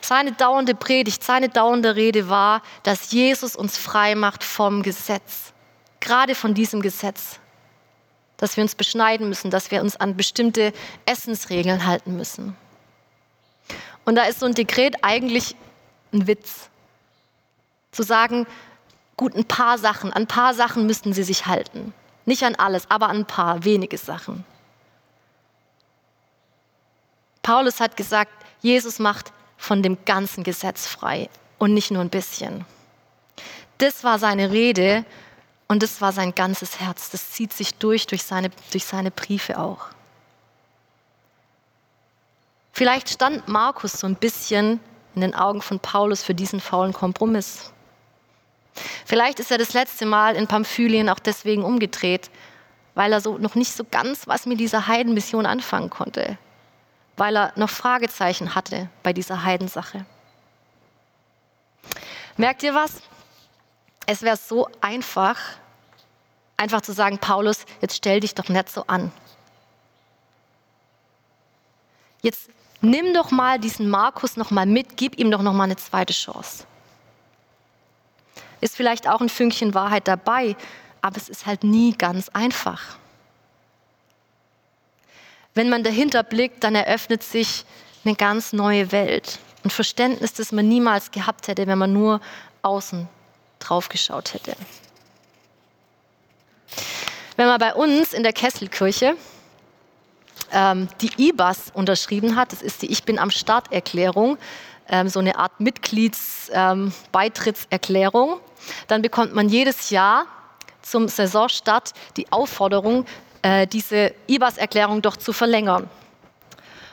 Seine 0.00 0.30
dauernde 0.30 0.76
Predigt, 0.76 1.24
seine 1.24 1.48
dauernde 1.48 1.96
Rede 1.96 2.28
war, 2.28 2.62
dass 2.84 3.10
Jesus 3.10 3.56
uns 3.56 3.76
frei 3.76 4.14
macht 4.14 4.44
vom 4.44 4.84
Gesetz. 4.84 5.52
Gerade 5.98 6.36
von 6.36 6.54
diesem 6.54 6.80
Gesetz. 6.80 7.40
Dass 8.36 8.56
wir 8.56 8.62
uns 8.62 8.76
beschneiden 8.76 9.28
müssen, 9.28 9.50
dass 9.50 9.72
wir 9.72 9.80
uns 9.80 9.96
an 9.96 10.16
bestimmte 10.16 10.72
Essensregeln 11.06 11.86
halten 11.86 12.16
müssen. 12.16 12.56
Und 14.04 14.14
da 14.14 14.22
ist 14.26 14.38
so 14.38 14.46
ein 14.46 14.54
Dekret 14.54 15.02
eigentlich 15.02 15.56
ein 16.12 16.28
Witz. 16.28 16.70
Zu 17.90 18.04
sagen, 18.04 18.46
Gut, 19.16 19.34
ein 19.34 19.46
paar 19.46 19.78
Sachen, 19.78 20.12
an 20.12 20.22
ein 20.22 20.26
paar 20.26 20.52
Sachen 20.52 20.86
müssten 20.86 21.12
sie 21.12 21.22
sich 21.22 21.46
halten. 21.46 21.94
Nicht 22.26 22.42
an 22.42 22.54
alles, 22.54 22.90
aber 22.90 23.08
an 23.08 23.18
ein 23.18 23.26
paar, 23.26 23.64
wenige 23.64 23.96
Sachen. 23.96 24.44
Paulus 27.42 27.80
hat 27.80 27.96
gesagt, 27.96 28.32
Jesus 28.60 28.98
macht 28.98 29.32
von 29.56 29.82
dem 29.82 30.04
ganzen 30.04 30.44
Gesetz 30.44 30.86
frei 30.86 31.30
und 31.58 31.72
nicht 31.72 31.90
nur 31.90 32.02
ein 32.02 32.10
bisschen. 32.10 32.64
Das 33.78 34.04
war 34.04 34.18
seine 34.18 34.50
Rede 34.50 35.04
und 35.68 35.82
das 35.82 36.00
war 36.00 36.12
sein 36.12 36.34
ganzes 36.34 36.80
Herz. 36.80 37.10
Das 37.10 37.30
zieht 37.30 37.52
sich 37.52 37.74
durch, 37.74 38.06
durch 38.06 38.24
seine, 38.24 38.50
durch 38.72 38.84
seine 38.84 39.10
Briefe 39.10 39.58
auch. 39.58 39.86
Vielleicht 42.72 43.08
stand 43.08 43.48
Markus 43.48 43.92
so 43.92 44.06
ein 44.06 44.16
bisschen 44.16 44.80
in 45.14 45.22
den 45.22 45.34
Augen 45.34 45.62
von 45.62 45.80
Paulus 45.80 46.22
für 46.22 46.34
diesen 46.34 46.60
faulen 46.60 46.92
Kompromiss. 46.92 47.72
Vielleicht 49.04 49.40
ist 49.40 49.50
er 49.50 49.58
das 49.58 49.72
letzte 49.72 50.06
Mal 50.06 50.36
in 50.36 50.46
Pamphylien 50.46 51.08
auch 51.08 51.18
deswegen 51.18 51.64
umgedreht, 51.64 52.30
weil 52.94 53.12
er 53.12 53.20
so 53.20 53.38
noch 53.38 53.54
nicht 53.54 53.72
so 53.72 53.84
ganz 53.90 54.26
was 54.26 54.46
mit 54.46 54.60
dieser 54.60 54.86
Heidenmission 54.86 55.46
anfangen 55.46 55.90
konnte. 55.90 56.38
weil 57.16 57.36
er 57.36 57.52
noch 57.56 57.70
Fragezeichen 57.70 58.54
hatte 58.54 58.88
bei 59.02 59.12
dieser 59.12 59.42
Heidensache. 59.42 60.04
Merkt 62.36 62.62
ihr 62.62 62.74
was? 62.74 63.00
Es 64.06 64.22
wäre 64.22 64.36
so 64.36 64.68
einfach, 64.80 65.38
einfach 66.56 66.82
zu 66.82 66.92
sagen, 66.92 67.18
Paulus, 67.18 67.64
jetzt 67.80 67.96
stell 67.96 68.20
dich 68.20 68.34
doch 68.34 68.48
nicht 68.48 68.68
so 68.68 68.84
an. 68.86 69.10
Jetzt 72.22 72.50
nimm 72.82 73.14
doch 73.14 73.30
mal 73.30 73.58
diesen 73.58 73.88
Markus 73.88 74.36
noch 74.36 74.50
mal 74.50 74.66
mit, 74.66 74.96
gib 74.96 75.18
ihm 75.18 75.30
doch 75.30 75.42
noch 75.42 75.52
mal 75.54 75.64
eine 75.64 75.76
zweite 75.76 76.12
Chance. 76.12 76.66
Ist 78.60 78.76
vielleicht 78.76 79.08
auch 79.08 79.20
ein 79.20 79.28
Fünkchen 79.28 79.74
Wahrheit 79.74 80.08
dabei, 80.08 80.56
aber 81.02 81.16
es 81.16 81.28
ist 81.28 81.46
halt 81.46 81.64
nie 81.64 81.92
ganz 81.92 82.28
einfach. 82.30 82.96
Wenn 85.54 85.68
man 85.68 85.82
dahinter 85.82 86.22
blickt, 86.22 86.64
dann 86.64 86.74
eröffnet 86.74 87.22
sich 87.22 87.64
eine 88.04 88.14
ganz 88.14 88.52
neue 88.52 88.92
Welt. 88.92 89.38
Ein 89.64 89.70
Verständnis, 89.70 90.34
das 90.34 90.52
man 90.52 90.68
niemals 90.68 91.10
gehabt 91.10 91.48
hätte, 91.48 91.66
wenn 91.66 91.78
man 91.78 91.92
nur 91.92 92.20
außen 92.62 93.08
drauf 93.58 93.88
geschaut 93.88 94.34
hätte. 94.34 94.54
Wenn 97.36 97.46
man 97.46 97.58
bei 97.58 97.74
uns 97.74 98.12
in 98.12 98.22
der 98.22 98.32
Kesselkirche 98.32 99.16
ähm, 100.52 100.88
die 101.00 101.28
IBAS 101.28 101.72
unterschrieben 101.74 102.36
hat, 102.36 102.52
das 102.52 102.62
ist 102.62 102.82
die 102.82 102.92
Ich 102.92 103.02
bin 103.04 103.18
am 103.18 103.30
Start-Erklärung, 103.30 104.36
ähm, 104.88 105.08
so 105.08 105.20
eine 105.20 105.38
Art 105.38 105.60
Mitgliedsbeitrittserklärung, 105.60 108.32
ähm, 108.32 108.40
dann 108.86 109.02
bekommt 109.02 109.34
man 109.34 109.48
jedes 109.48 109.90
Jahr 109.90 110.26
zum 110.82 111.08
Saisonstart 111.08 111.92
die 112.16 112.30
Aufforderung, 112.30 113.06
äh, 113.42 113.66
diese 113.66 114.14
IBAS-Erklärung 114.28 115.02
doch 115.02 115.16
zu 115.16 115.32
verlängern. 115.32 115.88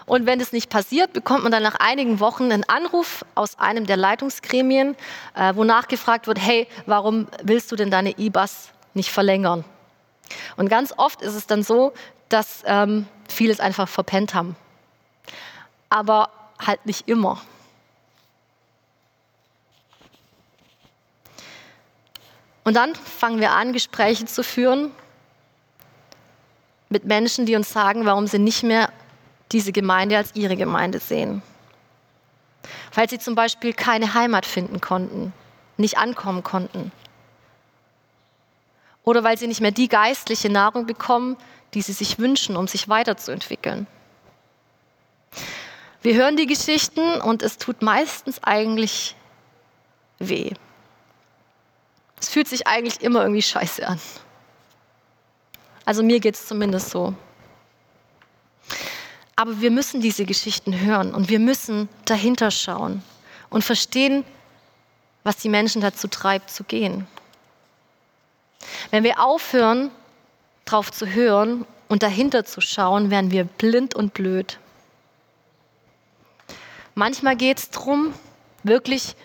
Und 0.05 0.25
wenn 0.25 0.39
das 0.39 0.51
nicht 0.51 0.69
passiert, 0.69 1.13
bekommt 1.13 1.43
man 1.43 1.51
dann 1.51 1.63
nach 1.63 1.75
einigen 1.75 2.19
Wochen 2.19 2.51
einen 2.51 2.63
Anruf 2.65 3.23
aus 3.35 3.57
einem 3.57 3.85
der 3.85 3.97
Leitungsgremien, 3.97 4.95
äh, 5.35 5.55
wo 5.55 5.63
nachgefragt 5.63 6.27
wird, 6.27 6.39
hey, 6.39 6.67
warum 6.85 7.27
willst 7.41 7.71
du 7.71 7.75
denn 7.75 7.89
deine 7.89 8.17
IBAS 8.17 8.69
nicht 8.93 9.11
verlängern? 9.11 9.63
Und 10.57 10.69
ganz 10.69 10.93
oft 10.97 11.21
ist 11.21 11.35
es 11.35 11.47
dann 11.47 11.63
so, 11.63 11.93
dass 12.29 12.63
ähm, 12.65 13.07
viele 13.29 13.53
es 13.53 13.59
einfach 13.59 13.87
verpennt 13.87 14.33
haben. 14.33 14.55
Aber 15.89 16.29
halt 16.59 16.85
nicht 16.85 17.07
immer. 17.07 17.41
Und 22.63 22.75
dann 22.75 22.95
fangen 22.95 23.39
wir 23.39 23.51
an, 23.51 23.73
Gespräche 23.73 24.25
zu 24.25 24.43
führen 24.43 24.91
mit 26.89 27.05
Menschen, 27.05 27.45
die 27.45 27.55
uns 27.55 27.71
sagen, 27.73 28.05
warum 28.05 28.27
sie 28.27 28.39
nicht 28.39 28.63
mehr 28.63 28.89
diese 29.51 29.71
Gemeinde 29.71 30.17
als 30.17 30.35
ihre 30.35 30.55
Gemeinde 30.55 30.99
sehen. 30.99 31.41
Weil 32.93 33.09
sie 33.09 33.19
zum 33.19 33.35
Beispiel 33.35 33.73
keine 33.73 34.13
Heimat 34.13 34.45
finden 34.45 34.79
konnten, 34.79 35.33
nicht 35.77 35.97
ankommen 35.97 36.43
konnten. 36.43 36.91
Oder 39.03 39.23
weil 39.23 39.37
sie 39.37 39.47
nicht 39.47 39.59
mehr 39.59 39.71
die 39.71 39.89
geistliche 39.89 40.49
Nahrung 40.49 40.85
bekommen, 40.85 41.35
die 41.73 41.81
sie 41.81 41.93
sich 41.93 42.19
wünschen, 42.19 42.55
um 42.55 42.67
sich 42.67 42.87
weiterzuentwickeln. 42.87 43.87
Wir 46.01 46.15
hören 46.15 46.37
die 46.37 46.45
Geschichten 46.47 47.21
und 47.21 47.41
es 47.41 47.57
tut 47.57 47.81
meistens 47.81 48.43
eigentlich 48.43 49.15
weh. 50.19 50.51
Fühlt 52.33 52.47
sich 52.47 52.65
eigentlich 52.65 52.99
immer 53.01 53.21
irgendwie 53.21 53.43
scheiße 53.43 53.87
an. 53.87 53.99
Also 55.85 56.01
mir 56.01 56.19
geht 56.19 56.33
es 56.33 56.47
zumindest 56.47 56.89
so. 56.89 57.13
Aber 59.35 59.61
wir 59.61 59.69
müssen 59.69 60.01
diese 60.01 60.25
Geschichten 60.25 60.79
hören 60.79 61.13
und 61.13 61.29
wir 61.29 61.37
müssen 61.37 61.89
dahinter 62.05 62.49
schauen 62.49 63.03
und 63.51 63.63
verstehen, 63.63 64.25
was 65.23 65.37
die 65.37 65.49
Menschen 65.49 65.79
dazu 65.79 66.07
treibt, 66.07 66.49
zu 66.49 66.63
gehen. 66.63 67.05
Wenn 68.89 69.03
wir 69.03 69.19
aufhören, 69.19 69.91
drauf 70.65 70.91
zu 70.91 71.05
hören 71.05 71.67
und 71.87 72.01
dahinter 72.01 72.45
zu 72.45 72.61
schauen, 72.61 73.11
werden 73.11 73.29
wir 73.29 73.43
blind 73.43 73.93
und 73.93 74.15
blöd. 74.15 74.57
Manchmal 76.95 77.35
geht 77.35 77.59
es 77.59 77.69
darum, 77.69 78.11
wirklich 78.63 79.15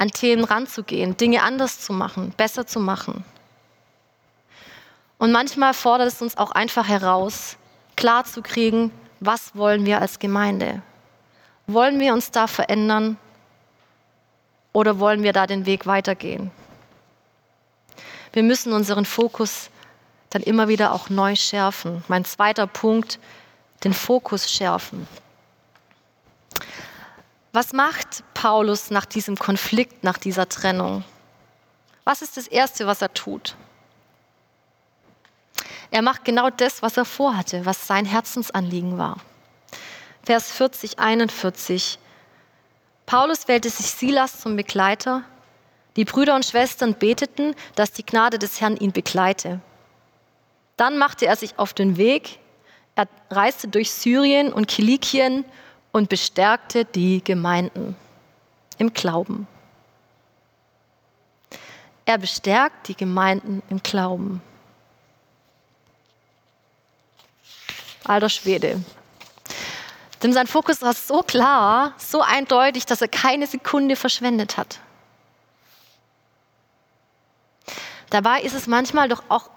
an 0.00 0.10
Themen 0.10 0.44
ranzugehen, 0.44 1.18
Dinge 1.18 1.42
anders 1.42 1.78
zu 1.78 1.92
machen, 1.92 2.32
besser 2.38 2.66
zu 2.66 2.80
machen. 2.80 3.22
Und 5.18 5.30
manchmal 5.30 5.74
fordert 5.74 6.08
es 6.08 6.22
uns 6.22 6.38
auch 6.38 6.52
einfach 6.52 6.88
heraus, 6.88 7.58
klar 7.96 8.24
zu 8.24 8.40
kriegen, 8.40 8.90
was 9.20 9.54
wollen 9.54 9.84
wir 9.84 10.00
als 10.00 10.18
Gemeinde? 10.18 10.80
Wollen 11.66 12.00
wir 12.00 12.14
uns 12.14 12.30
da 12.30 12.46
verändern 12.46 13.18
oder 14.72 14.98
wollen 14.98 15.22
wir 15.22 15.34
da 15.34 15.46
den 15.46 15.66
Weg 15.66 15.86
weitergehen? 15.86 16.50
Wir 18.32 18.42
müssen 18.42 18.72
unseren 18.72 19.04
Fokus 19.04 19.68
dann 20.30 20.42
immer 20.42 20.68
wieder 20.68 20.94
auch 20.94 21.10
neu 21.10 21.36
schärfen. 21.36 22.02
Mein 22.08 22.24
zweiter 22.24 22.66
Punkt, 22.66 23.18
den 23.84 23.92
Fokus 23.92 24.50
schärfen. 24.50 25.06
Was 27.52 27.74
macht 27.74 28.24
Paulus 28.40 28.90
nach 28.90 29.04
diesem 29.04 29.36
Konflikt, 29.36 30.02
nach 30.02 30.16
dieser 30.16 30.48
Trennung? 30.48 31.04
Was 32.04 32.22
ist 32.22 32.38
das 32.38 32.46
Erste, 32.46 32.86
was 32.86 33.02
er 33.02 33.12
tut? 33.12 33.54
Er 35.90 36.00
macht 36.00 36.24
genau 36.24 36.48
das, 36.48 36.80
was 36.80 36.96
er 36.96 37.04
vorhatte, 37.04 37.66
was 37.66 37.86
sein 37.86 38.06
Herzensanliegen 38.06 38.96
war. 38.96 39.18
Vers 40.22 40.52
40, 40.52 40.98
41. 40.98 41.98
Paulus 43.04 43.46
wählte 43.46 43.68
sich 43.68 43.90
Silas 43.90 44.40
zum 44.40 44.56
Begleiter. 44.56 45.22
Die 45.96 46.06
Brüder 46.06 46.34
und 46.34 46.46
Schwestern 46.46 46.94
beteten, 46.94 47.54
dass 47.74 47.92
die 47.92 48.06
Gnade 48.06 48.38
des 48.38 48.58
Herrn 48.58 48.78
ihn 48.78 48.92
begleite. 48.92 49.60
Dann 50.78 50.96
machte 50.96 51.26
er 51.26 51.36
sich 51.36 51.58
auf 51.58 51.74
den 51.74 51.98
Weg. 51.98 52.38
Er 52.94 53.06
reiste 53.28 53.68
durch 53.68 53.92
Syrien 53.92 54.50
und 54.50 54.66
Kilikien 54.66 55.44
und 55.92 56.08
bestärkte 56.08 56.86
die 56.86 57.22
Gemeinden 57.22 57.96
im 58.80 58.94
Glauben. 58.94 59.46
Er 62.06 62.18
bestärkt 62.18 62.88
die 62.88 62.96
Gemeinden 62.96 63.62
im 63.68 63.82
Glauben. 63.82 64.42
Alter 68.04 68.30
Schwede. 68.30 68.82
Denn 70.22 70.32
sein 70.32 70.46
Fokus 70.46 70.82
war 70.82 70.94
so 70.94 71.22
klar, 71.22 71.94
so 71.98 72.22
eindeutig, 72.22 72.86
dass 72.86 73.02
er 73.02 73.08
keine 73.08 73.46
Sekunde 73.46 73.96
verschwendet 73.96 74.56
hat. 74.56 74.80
Dabei 78.08 78.40
ist 78.42 78.54
es 78.54 78.66
manchmal 78.66 79.08
doch 79.08 79.22
auch 79.28 79.50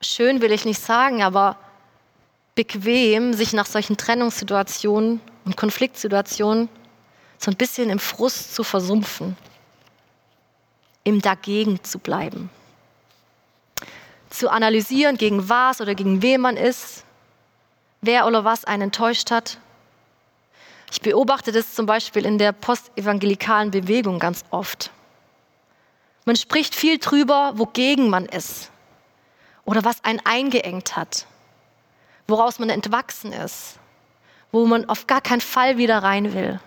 schön 0.00 0.40
will 0.40 0.50
ich 0.50 0.64
nicht 0.64 0.80
sagen, 0.82 1.22
aber 1.22 1.56
bequem, 2.54 3.34
sich 3.34 3.52
nach 3.52 3.66
solchen 3.66 3.96
Trennungssituationen 3.96 5.20
und 5.44 5.56
Konfliktsituationen 5.56 6.68
so 7.42 7.50
ein 7.50 7.56
bisschen 7.56 7.90
im 7.90 7.98
Frust 7.98 8.54
zu 8.54 8.62
versumpfen, 8.62 9.36
im 11.02 11.20
Dagegen 11.20 11.82
zu 11.82 11.98
bleiben, 11.98 12.50
zu 14.30 14.48
analysieren, 14.48 15.16
gegen 15.16 15.48
was 15.48 15.80
oder 15.80 15.96
gegen 15.96 16.22
wen 16.22 16.40
man 16.40 16.56
ist, 16.56 17.04
wer 18.00 18.28
oder 18.28 18.44
was 18.44 18.64
einen 18.64 18.84
enttäuscht 18.84 19.32
hat. 19.32 19.58
Ich 20.92 21.00
beobachte 21.00 21.50
das 21.50 21.74
zum 21.74 21.84
Beispiel 21.84 22.24
in 22.24 22.38
der 22.38 22.52
postevangelikalen 22.52 23.72
Bewegung 23.72 24.20
ganz 24.20 24.44
oft. 24.50 24.92
Man 26.24 26.36
spricht 26.36 26.76
viel 26.76 26.98
drüber, 26.98 27.54
wogegen 27.56 28.08
man 28.08 28.26
ist 28.26 28.70
oder 29.64 29.84
was 29.84 30.04
einen 30.04 30.20
eingeengt 30.24 30.94
hat, 30.94 31.26
woraus 32.28 32.60
man 32.60 32.68
entwachsen 32.68 33.32
ist, 33.32 33.80
wo 34.52 34.64
man 34.64 34.88
auf 34.88 35.08
gar 35.08 35.20
keinen 35.20 35.40
Fall 35.40 35.76
wieder 35.76 36.04
rein 36.04 36.34
will. 36.34 36.60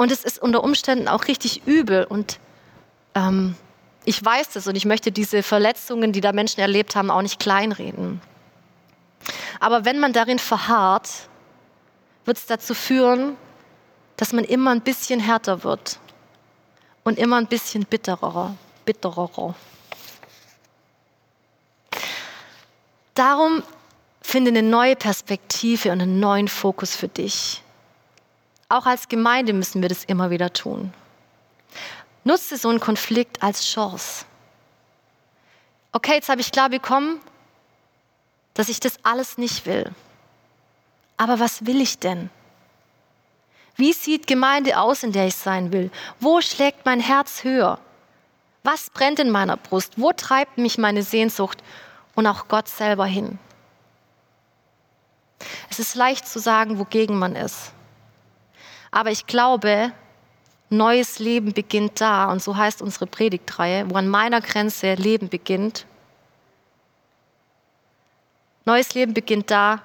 Und 0.00 0.10
es 0.10 0.24
ist 0.24 0.38
unter 0.38 0.64
Umständen 0.64 1.08
auch 1.08 1.28
richtig 1.28 1.66
übel 1.66 2.04
und 2.04 2.38
ähm, 3.14 3.54
ich 4.06 4.24
weiß 4.24 4.48
das 4.48 4.66
und 4.66 4.74
ich 4.74 4.86
möchte 4.86 5.12
diese 5.12 5.42
Verletzungen, 5.42 6.14
die 6.14 6.22
da 6.22 6.32
Menschen 6.32 6.60
erlebt 6.60 6.96
haben, 6.96 7.10
auch 7.10 7.20
nicht 7.20 7.38
kleinreden. 7.38 8.22
Aber 9.60 9.84
wenn 9.84 9.98
man 9.98 10.14
darin 10.14 10.38
verharrt, 10.38 11.10
wird 12.24 12.38
es 12.38 12.46
dazu 12.46 12.72
führen, 12.72 13.36
dass 14.16 14.32
man 14.32 14.44
immer 14.44 14.70
ein 14.70 14.80
bisschen 14.80 15.20
härter 15.20 15.64
wird 15.64 15.98
und 17.04 17.18
immer 17.18 17.36
ein 17.36 17.46
bisschen 17.46 17.84
bitterer, 17.84 18.56
bitterer. 18.86 19.54
Darum 23.12 23.62
finde 24.22 24.48
eine 24.48 24.62
neue 24.62 24.96
Perspektive 24.96 25.92
und 25.92 26.00
einen 26.00 26.20
neuen 26.20 26.48
Fokus 26.48 26.96
für 26.96 27.08
dich. 27.08 27.62
Auch 28.70 28.86
als 28.86 29.08
Gemeinde 29.08 29.52
müssen 29.52 29.82
wir 29.82 29.88
das 29.88 30.04
immer 30.04 30.30
wieder 30.30 30.52
tun. 30.52 30.94
Nutze 32.22 32.56
so 32.56 32.68
einen 32.68 32.78
Konflikt 32.78 33.42
als 33.42 33.66
Chance. 33.66 34.24
Okay, 35.90 36.14
jetzt 36.14 36.28
habe 36.28 36.40
ich 36.40 36.52
klar 36.52 36.70
bekommen, 36.70 37.20
dass 38.54 38.68
ich 38.68 38.78
das 38.78 39.04
alles 39.04 39.38
nicht 39.38 39.66
will. 39.66 39.90
Aber 41.16 41.40
was 41.40 41.66
will 41.66 41.80
ich 41.80 41.98
denn? 41.98 42.30
Wie 43.74 43.92
sieht 43.92 44.28
Gemeinde 44.28 44.78
aus, 44.78 45.02
in 45.02 45.10
der 45.10 45.26
ich 45.26 45.34
sein 45.34 45.72
will? 45.72 45.90
Wo 46.20 46.40
schlägt 46.40 46.86
mein 46.86 47.00
Herz 47.00 47.42
höher? 47.42 47.80
Was 48.62 48.90
brennt 48.90 49.18
in 49.18 49.30
meiner 49.30 49.56
Brust? 49.56 49.94
Wo 49.96 50.12
treibt 50.12 50.58
mich 50.58 50.78
meine 50.78 51.02
Sehnsucht 51.02 51.60
und 52.14 52.24
auch 52.28 52.46
Gott 52.46 52.68
selber 52.68 53.06
hin? 53.06 53.40
Es 55.70 55.80
ist 55.80 55.96
leicht 55.96 56.28
zu 56.28 56.38
sagen, 56.38 56.78
wogegen 56.78 57.18
man 57.18 57.34
ist. 57.34 57.72
Aber 58.90 59.10
ich 59.10 59.26
glaube, 59.26 59.92
neues 60.68 61.18
Leben 61.18 61.52
beginnt 61.52 62.00
da, 62.00 62.30
und 62.30 62.42
so 62.42 62.56
heißt 62.56 62.82
unsere 62.82 63.06
Predigtreihe, 63.06 63.88
wo 63.90 63.96
an 63.96 64.08
meiner 64.08 64.40
Grenze 64.40 64.94
Leben 64.94 65.28
beginnt. 65.28 65.86
Neues 68.64 68.94
Leben 68.94 69.14
beginnt 69.14 69.50
da, 69.50 69.82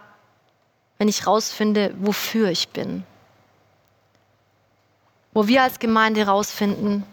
wenn 0.97 1.07
ich 1.07 1.27
rausfinde, 1.27 1.93
wofür 1.99 2.49
ich 2.49 2.69
bin. 2.69 3.03
Wo 5.33 5.47
wir 5.47 5.63
als 5.63 5.79
Gemeinde 5.79 6.21
herausfinden, 6.21 7.03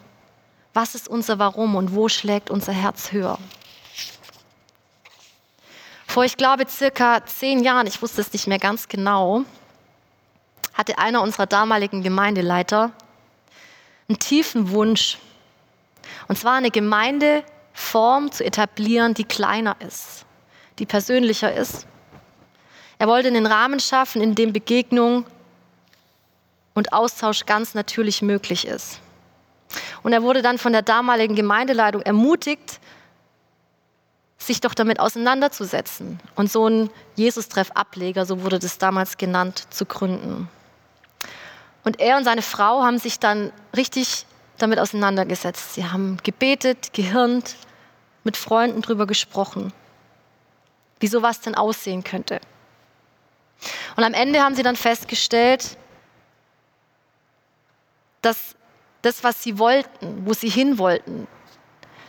was 0.74 0.94
ist 0.94 1.08
unser 1.08 1.38
Warum 1.38 1.76
und 1.76 1.94
wo 1.94 2.08
schlägt 2.08 2.50
unser 2.50 2.72
Herz 2.72 3.12
höher. 3.12 3.38
Vor, 6.06 6.24
ich 6.24 6.36
glaube, 6.36 6.66
circa 6.68 7.24
zehn 7.24 7.64
Jahren, 7.64 7.86
ich 7.86 8.00
wusste 8.02 8.20
es 8.20 8.32
nicht 8.32 8.46
mehr 8.46 8.58
ganz 8.58 8.88
genau, 8.88 9.44
hatte 10.74 10.98
einer 10.98 11.22
unserer 11.22 11.46
damaligen 11.46 12.02
Gemeindeleiter 12.02 12.92
einen 14.08 14.18
tiefen 14.18 14.70
Wunsch. 14.70 15.18
Und 16.28 16.36
zwar 16.36 16.54
eine 16.54 16.70
Gemeindeform 16.70 18.32
zu 18.32 18.44
etablieren, 18.44 19.14
die 19.14 19.24
kleiner 19.24 19.76
ist, 19.80 20.24
die 20.78 20.86
persönlicher 20.86 21.52
ist. 21.52 21.86
Er 22.98 23.08
wollte 23.08 23.28
einen 23.28 23.46
Rahmen 23.46 23.80
schaffen, 23.80 24.22
in 24.22 24.34
dem 24.34 24.52
Begegnung 24.52 25.26
und 26.74 26.92
Austausch 26.92 27.46
ganz 27.46 27.74
natürlich 27.74 28.22
möglich 28.22 28.66
ist. 28.66 29.00
Und 30.02 30.12
er 30.12 30.22
wurde 30.22 30.42
dann 30.42 30.58
von 30.58 30.72
der 30.72 30.82
damaligen 30.82 31.34
Gemeindeleitung 31.34 32.02
ermutigt, 32.02 32.80
sich 34.38 34.60
doch 34.60 34.74
damit 34.74 34.98
auseinanderzusetzen 34.98 36.20
und 36.34 36.50
so 36.50 36.66
einen 36.66 36.90
Jesus-Treff-Ableger, 37.14 38.26
so 38.26 38.42
wurde 38.42 38.58
das 38.58 38.78
damals 38.78 39.16
genannt, 39.16 39.66
zu 39.70 39.86
gründen. 39.86 40.48
Und 41.84 42.00
er 42.00 42.16
und 42.16 42.24
seine 42.24 42.42
Frau 42.42 42.82
haben 42.82 42.98
sich 42.98 43.18
dann 43.18 43.52
richtig 43.76 44.26
damit 44.58 44.78
auseinandergesetzt. 44.78 45.74
Sie 45.74 45.84
haben 45.84 46.18
gebetet, 46.22 46.92
gehirnt, 46.92 47.56
mit 48.24 48.36
Freunden 48.36 48.82
drüber 48.82 49.06
gesprochen, 49.06 49.72
wie 51.00 51.08
sowas 51.08 51.40
denn 51.40 51.56
aussehen 51.56 52.04
könnte. 52.04 52.40
Und 53.96 54.04
am 54.04 54.14
Ende 54.14 54.42
haben 54.42 54.54
sie 54.54 54.62
dann 54.62 54.76
festgestellt, 54.76 55.76
dass 58.20 58.54
das, 59.02 59.24
was 59.24 59.42
sie 59.42 59.58
wollten, 59.58 60.24
wo 60.24 60.32
sie 60.32 60.48
hin 60.48 60.78
wollten, 60.78 61.26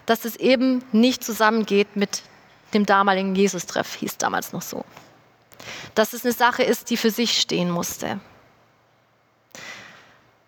dass 0.05 0.25
es 0.25 0.35
eben 0.35 0.83
nicht 0.91 1.23
zusammengeht 1.23 1.95
mit 1.95 2.21
dem 2.73 2.85
damaligen 2.85 3.35
Jesus-Treff, 3.35 3.95
hieß 3.95 4.17
damals 4.17 4.53
noch 4.53 4.61
so. 4.61 4.85
Dass 5.95 6.13
es 6.13 6.23
eine 6.23 6.33
Sache 6.33 6.63
ist, 6.63 6.89
die 6.89 6.97
für 6.97 7.11
sich 7.11 7.39
stehen 7.39 7.69
musste. 7.69 8.19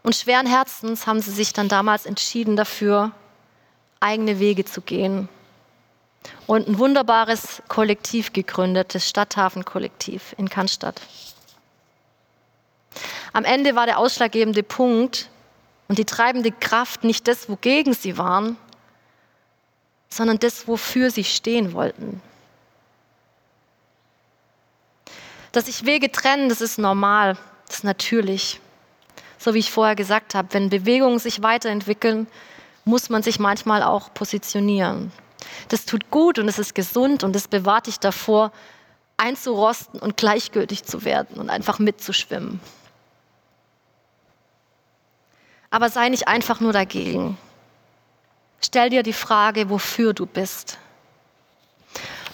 Und 0.06 0.16
schweren 0.16 0.46
Herzens 0.46 1.08
haben 1.08 1.20
sie 1.20 1.32
sich 1.32 1.52
dann 1.52 1.68
damals 1.68 2.06
entschieden 2.06 2.56
dafür, 2.56 3.12
eigene 4.00 4.38
Wege 4.40 4.64
zu 4.64 4.82
gehen 4.82 5.28
und 6.46 6.68
ein 6.68 6.78
wunderbares 6.78 7.64
Kollektiv 7.70 8.32
gegründet, 8.32 8.94
das 8.94 9.10
Stadthafen-Kollektiv 9.10 10.36
in 10.38 10.48
Cannstatt. 10.48 11.02
Am 13.34 13.46
Ende 13.46 13.76
war 13.76 13.88
der 13.88 13.98
ausschlaggebende 13.98 14.62
Punkt 14.62 15.28
und 15.88 15.98
die 15.98 16.06
treibende 16.06 16.52
Kraft 16.52 17.04
nicht 17.04 17.28
das, 17.28 17.50
wogegen 17.50 17.96
sie 17.96 18.16
waren, 18.20 18.58
sondern 20.10 20.38
das, 20.38 20.68
wofür 20.68 21.10
sie 21.10 21.24
stehen 21.24 21.74
wollten. 21.74 22.22
Dass 25.52 25.66
sich 25.66 25.84
Wege 25.84 26.12
trennen, 26.12 26.48
das 26.48 26.62
ist 26.62 26.78
normal, 26.78 27.40
das 27.66 27.78
ist 27.78 27.84
natürlich 27.84 28.62
so 29.38 29.54
wie 29.54 29.60
ich 29.60 29.72
vorher 29.72 29.96
gesagt 29.96 30.36
habe, 30.36 30.50
wenn 30.52 30.70
Bewegungen 30.70 31.20
sich 31.20 31.44
weiterentwickeln, 31.44 32.28
muss 32.86 33.10
man 33.10 33.24
sich 33.24 33.40
manchmal 33.40 33.84
auch 33.84 34.14
positionieren. 34.14 35.12
Das 35.70 35.86
tut 35.86 36.12
gut 36.12 36.40
und 36.40 36.48
es 36.48 36.60
ist 36.60 36.76
gesund 36.76 37.24
und 37.24 37.36
es 37.36 37.48
bewahrt 37.48 37.88
dich 37.88 38.00
davor, 38.00 38.52
einzurosten 39.18 40.00
und 40.00 40.18
gleichgültig 40.18 40.84
zu 40.84 41.04
werden 41.04 41.38
und 41.38 41.50
einfach 41.50 41.80
mitzuschwimmen. 41.80 42.60
Aber 45.70 45.90
sei 45.90 46.10
nicht 46.10 46.28
einfach 46.28 46.60
nur 46.60 46.74
dagegen. 46.74 47.38
Stell 48.62 48.90
dir 48.90 49.04
die 49.04 49.14
Frage, 49.14 49.70
wofür 49.70 50.14
du 50.14 50.26
bist. 50.26 50.78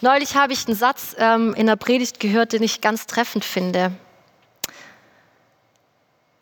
Neulich 0.01 0.35
habe 0.35 0.53
ich 0.53 0.67
einen 0.67 0.75
Satz 0.75 1.15
ähm, 1.17 1.53
in 1.53 1.67
der 1.67 1.75
Predigt 1.75 2.19
gehört, 2.19 2.53
den 2.53 2.63
ich 2.63 2.81
ganz 2.81 3.05
treffend 3.05 3.45
finde 3.45 3.91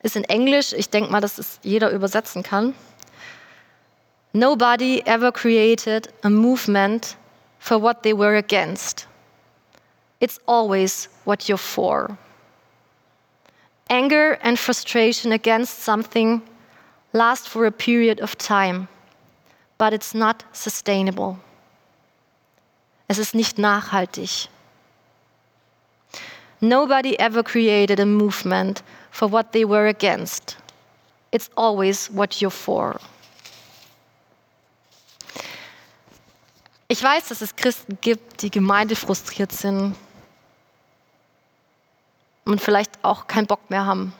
ist 0.03 0.15
in 0.15 0.23
Englisch. 0.25 0.73
Ich 0.73 0.89
denke 0.89 1.12
mal, 1.12 1.21
dass 1.21 1.38
es 1.38 1.59
jeder 1.63 1.91
übersetzen 1.91 2.43
kann. 2.43 2.73
Nobody 4.33 5.01
ever 5.05 5.31
created 5.31 6.13
a 6.23 6.29
movement 6.29 7.17
for 7.59 7.81
what 7.81 8.03
they 8.03 8.13
were 8.13 8.38
against. 8.38 9.07
It's 10.19 10.39
always 10.45 11.09
what 11.25 11.47
you're 11.47 11.57
for. 11.57 12.17
Anger 13.89 14.38
and 14.43 14.59
frustration 14.59 15.31
against 15.31 15.83
something 15.83 16.41
last 17.13 17.49
for 17.49 17.65
a 17.65 17.71
period 17.71 18.21
of 18.21 18.38
time, 18.38 18.88
but 19.77 19.93
it's 19.93 20.13
not 20.13 20.45
sustainable. 20.53 21.39
Es 23.07 23.17
ist 23.17 23.33
nicht 23.33 23.57
nachhaltig. 23.57 24.47
Nobody 26.62 27.17
ever 27.17 27.41
created 27.41 27.99
a 27.99 28.05
movement 28.05 28.83
for 29.11 29.31
what 29.31 29.51
they 29.51 29.67
were 29.67 29.87
against. 29.87 30.57
It's 31.31 31.49
always 31.55 32.09
what 32.11 32.41
you're 32.41 32.49
for. 32.49 32.99
Ich 36.87 37.03
weiß, 37.03 37.27
dass 37.27 37.41
es 37.41 37.55
Christen 37.55 37.99
gibt, 38.01 38.41
die 38.41 38.49
gemeindefrustriert 38.49 39.51
sind 39.51 39.95
und 42.45 42.59
vielleicht 42.59 42.91
auch 43.03 43.27
keinen 43.27 43.45
Bock 43.45 43.69
mehr 43.69 43.85
haben. 43.85 44.11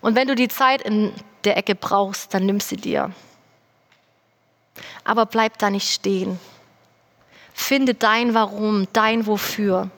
Und 0.00 0.16
wenn 0.16 0.26
du 0.26 0.34
die 0.34 0.48
Zeit 0.48 0.80
in 0.82 1.12
der 1.44 1.58
Ecke 1.58 1.74
brauchst, 1.74 2.32
dann 2.32 2.46
nimm 2.46 2.60
sie 2.60 2.76
dir. 2.76 3.12
Aber 5.04 5.26
bleib 5.26 5.58
da 5.58 5.68
nicht 5.68 5.92
stehen. 5.92 6.40
Finde 7.52 7.94
dein 7.94 8.32
Warum, 8.32 8.88
dein 8.94 9.26
Wofür. 9.26 9.90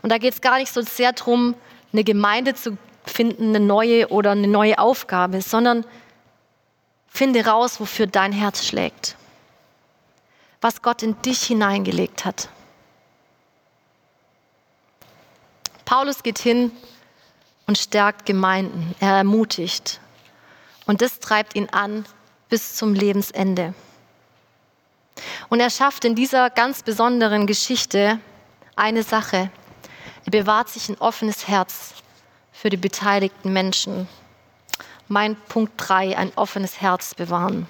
Und 0.00 0.10
da 0.10 0.18
geht 0.18 0.34
es 0.34 0.40
gar 0.40 0.56
nicht 0.58 0.72
so 0.72 0.80
sehr 0.80 1.12
darum, 1.12 1.54
eine 1.92 2.04
Gemeinde 2.04 2.54
zu 2.54 2.76
finden, 3.06 3.48
eine 3.48 3.60
neue 3.60 4.08
oder 4.08 4.32
eine 4.32 4.46
neue 4.46 4.78
Aufgabe, 4.78 5.40
sondern 5.40 5.84
finde 7.08 7.44
raus, 7.46 7.80
wofür 7.80 8.06
dein 8.06 8.32
Herz 8.32 8.66
schlägt, 8.66 9.16
was 10.60 10.82
Gott 10.82 11.02
in 11.02 11.20
dich 11.22 11.42
hineingelegt 11.44 12.24
hat. 12.24 12.48
Paulus 15.84 16.22
geht 16.22 16.38
hin 16.38 16.70
und 17.66 17.78
stärkt 17.78 18.26
Gemeinden, 18.26 18.94
er 19.00 19.16
ermutigt 19.16 20.00
und 20.86 21.00
das 21.00 21.18
treibt 21.20 21.54
ihn 21.54 21.68
an 21.70 22.04
bis 22.48 22.76
zum 22.76 22.94
Lebensende. 22.94 23.74
Und 25.48 25.60
er 25.60 25.70
schafft 25.70 26.04
in 26.04 26.14
dieser 26.14 26.50
ganz 26.50 26.82
besonderen 26.82 27.46
Geschichte 27.46 28.20
eine 28.76 29.02
Sache, 29.02 29.50
er 30.28 30.42
bewahrt 30.42 30.68
sich 30.68 30.90
ein 30.90 30.98
offenes 30.98 31.48
Herz 31.48 31.94
für 32.52 32.68
die 32.68 32.76
beteiligten 32.76 33.50
Menschen. 33.50 34.06
Mein 35.08 35.36
Punkt 35.36 35.72
3, 35.78 36.18
ein 36.18 36.32
offenes 36.36 36.82
Herz 36.82 37.14
bewahren. 37.14 37.66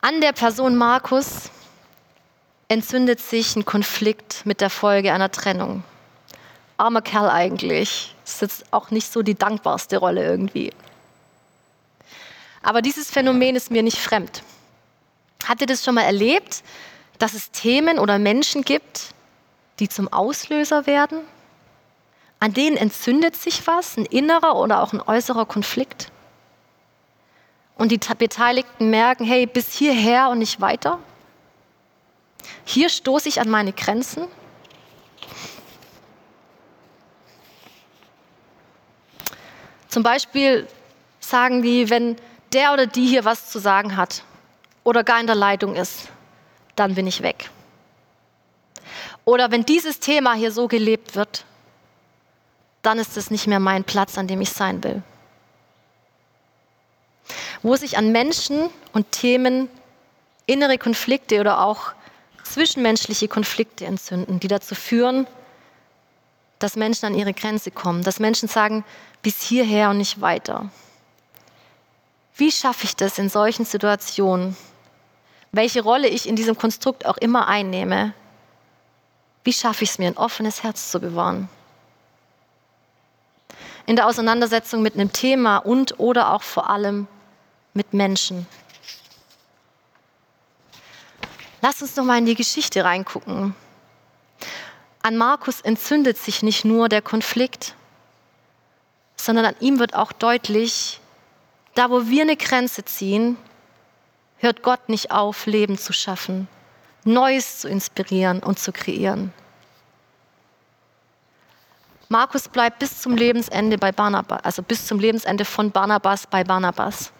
An 0.00 0.20
der 0.20 0.32
Person 0.32 0.74
Markus 0.74 1.48
entzündet 2.66 3.20
sich 3.20 3.54
ein 3.54 3.64
Konflikt 3.64 4.44
mit 4.46 4.60
der 4.60 4.68
Folge 4.68 5.12
einer 5.12 5.30
Trennung. 5.30 5.84
Armer 6.76 7.02
Kerl 7.02 7.30
eigentlich. 7.30 8.16
Das 8.24 8.34
ist 8.34 8.40
jetzt 8.40 8.72
auch 8.72 8.90
nicht 8.90 9.12
so 9.12 9.22
die 9.22 9.36
dankbarste 9.36 9.98
Rolle 9.98 10.24
irgendwie. 10.24 10.72
Aber 12.64 12.82
dieses 12.82 13.12
Phänomen 13.12 13.54
ist 13.54 13.70
mir 13.70 13.84
nicht 13.84 13.98
fremd. 13.98 14.42
Habt 15.46 15.60
ihr 15.60 15.68
das 15.68 15.84
schon 15.84 15.94
mal 15.94 16.02
erlebt, 16.02 16.64
dass 17.18 17.34
es 17.34 17.52
Themen 17.52 18.00
oder 18.00 18.18
Menschen 18.18 18.62
gibt, 18.62 19.14
die 19.78 19.88
zum 19.88 20.12
Auslöser 20.12 20.86
werden. 20.86 21.20
An 22.38 22.52
denen 22.52 22.76
entzündet 22.76 23.36
sich 23.36 23.66
was, 23.66 23.96
ein 23.96 24.04
innerer 24.06 24.56
oder 24.56 24.82
auch 24.82 24.92
ein 24.92 25.00
äußerer 25.00 25.46
Konflikt. 25.46 26.10
Und 27.76 27.92
die 27.92 27.98
Beteiligten 27.98 28.90
merken, 28.90 29.24
hey, 29.24 29.46
bis 29.46 29.72
hierher 29.72 30.30
und 30.30 30.38
nicht 30.38 30.60
weiter. 30.60 30.98
Hier 32.64 32.88
stoße 32.88 33.28
ich 33.28 33.40
an 33.40 33.50
meine 33.50 33.72
Grenzen. 33.72 34.28
Zum 39.88 40.02
Beispiel 40.02 40.66
sagen 41.20 41.62
die, 41.62 41.90
wenn 41.90 42.16
der 42.52 42.72
oder 42.72 42.86
die 42.86 43.06
hier 43.06 43.24
was 43.24 43.50
zu 43.50 43.58
sagen 43.58 43.96
hat 43.96 44.24
oder 44.84 45.04
gar 45.04 45.20
in 45.20 45.26
der 45.26 45.36
Leitung 45.36 45.74
ist, 45.74 46.08
dann 46.76 46.94
bin 46.94 47.06
ich 47.06 47.22
weg. 47.22 47.50
Oder 49.26 49.50
wenn 49.50 49.66
dieses 49.66 49.98
Thema 49.98 50.34
hier 50.34 50.52
so 50.52 50.68
gelebt 50.68 51.16
wird, 51.16 51.44
dann 52.82 52.98
ist 52.98 53.16
es 53.16 53.30
nicht 53.30 53.48
mehr 53.48 53.58
mein 53.58 53.82
Platz, 53.82 54.16
an 54.16 54.28
dem 54.28 54.40
ich 54.40 54.50
sein 54.50 54.82
will. 54.84 55.02
Wo 57.60 57.74
sich 57.74 57.98
an 57.98 58.12
Menschen 58.12 58.70
und 58.92 59.10
Themen 59.10 59.68
innere 60.46 60.78
Konflikte 60.78 61.40
oder 61.40 61.60
auch 61.60 61.92
zwischenmenschliche 62.44 63.26
Konflikte 63.26 63.84
entzünden, 63.84 64.38
die 64.38 64.46
dazu 64.46 64.76
führen, 64.76 65.26
dass 66.60 66.76
Menschen 66.76 67.06
an 67.06 67.14
ihre 67.16 67.34
Grenze 67.34 67.72
kommen, 67.72 68.04
dass 68.04 68.20
Menschen 68.20 68.48
sagen, 68.48 68.84
bis 69.22 69.42
hierher 69.42 69.90
und 69.90 69.98
nicht 69.98 70.20
weiter. 70.20 70.70
Wie 72.36 72.52
schaffe 72.52 72.84
ich 72.84 72.94
das 72.94 73.18
in 73.18 73.28
solchen 73.28 73.64
Situationen? 73.64 74.56
Welche 75.50 75.82
Rolle 75.82 76.06
ich 76.06 76.28
in 76.28 76.36
diesem 76.36 76.56
Konstrukt 76.56 77.06
auch 77.06 77.16
immer 77.16 77.48
einnehme, 77.48 78.14
wie 79.46 79.52
schaffe 79.52 79.84
ich 79.84 79.90
es 79.90 79.98
mir, 79.98 80.08
ein 80.08 80.16
offenes 80.16 80.64
Herz 80.64 80.90
zu 80.90 80.98
bewahren? 80.98 81.48
In 83.86 83.94
der 83.94 84.08
Auseinandersetzung 84.08 84.82
mit 84.82 84.94
einem 84.94 85.12
Thema 85.12 85.58
und 85.58 86.00
oder 86.00 86.32
auch 86.32 86.42
vor 86.42 86.68
allem 86.68 87.06
mit 87.72 87.94
Menschen. 87.94 88.46
Lass 91.62 91.80
uns 91.80 91.94
noch 91.94 92.04
mal 92.04 92.18
in 92.18 92.26
die 92.26 92.34
Geschichte 92.34 92.84
reingucken. 92.84 93.54
An 95.02 95.16
Markus 95.16 95.60
entzündet 95.60 96.18
sich 96.18 96.42
nicht 96.42 96.64
nur 96.64 96.88
der 96.88 97.00
Konflikt, 97.00 97.76
sondern 99.16 99.44
an 99.44 99.56
ihm 99.60 99.78
wird 99.78 99.94
auch 99.94 100.10
deutlich, 100.10 101.00
da 101.74 101.90
wo 101.90 102.08
wir 102.08 102.22
eine 102.22 102.36
Grenze 102.36 102.84
ziehen, 102.84 103.36
hört 104.38 104.62
Gott 104.62 104.88
nicht 104.88 105.12
auf, 105.12 105.46
Leben 105.46 105.78
zu 105.78 105.92
schaffen, 105.92 106.48
Neues 107.06 107.60
zu 107.60 107.68
inspirieren 107.68 108.40
und 108.40 108.58
zu 108.58 108.72
kreieren. 108.72 109.32
Markus 112.08 112.48
bleibt 112.48 112.78
bis 112.78 113.00
zum 113.00 113.16
Lebensende 113.16 113.78
bei 113.78 113.92
Barnabas, 113.92 114.44
also 114.44 114.62
bis 114.62 114.86
zum 114.86 114.98
Lebensende 114.98 115.44
von 115.44 115.70
Barnabas 115.70 116.26
bei 116.26 116.44
Barnabas 116.44 117.12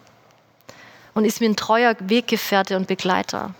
und 1.13 1.25
ist 1.25 1.41
wie 1.41 1.45
ein 1.45 1.55
treuer 1.55 1.95
Weggefährte 1.99 2.77
und 2.77 2.87
Begleiter. 2.87 3.53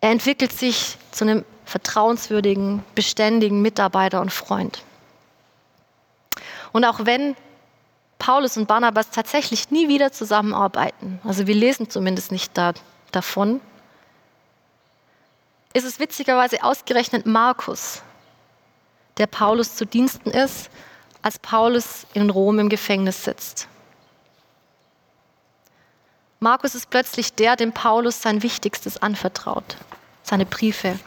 Er 0.00 0.10
entwickelt 0.10 0.52
sich 0.52 0.96
zu 1.10 1.24
einem 1.24 1.44
vertrauenswürdigen, 1.64 2.82
beständigen 2.94 3.60
Mitarbeiter 3.60 4.20
und 4.20 4.32
Freund. 4.32 4.82
Und 6.72 6.84
auch 6.84 7.04
wenn 7.04 7.36
Paulus 8.18 8.56
und 8.56 8.68
Barnabas 8.68 9.10
tatsächlich 9.10 9.70
nie 9.70 9.88
wieder 9.88 10.12
zusammenarbeiten, 10.12 11.20
also 11.24 11.46
wir 11.46 11.54
lesen 11.54 11.90
zumindest 11.90 12.30
nicht 12.30 12.56
da, 12.56 12.72
davon, 13.10 13.60
ist 15.72 15.84
es 15.84 15.98
witzigerweise 15.98 16.62
ausgerechnet 16.62 17.26
Markus, 17.26 18.02
der 19.18 19.26
Paulus 19.26 19.74
zu 19.74 19.86
Diensten 19.86 20.30
ist, 20.30 20.70
als 21.22 21.38
Paulus 21.38 22.06
in 22.14 22.30
Rom 22.30 22.58
im 22.58 22.68
Gefängnis 22.68 23.24
sitzt. 23.24 23.68
Markus 26.40 26.74
ist 26.74 26.90
plötzlich 26.90 27.32
der, 27.34 27.54
dem 27.54 27.72
Paulus 27.72 28.20
sein 28.20 28.42
Wichtigstes 28.42 29.00
anvertraut, 29.00 29.76
seine 30.24 30.44
Briefe. 30.44 30.98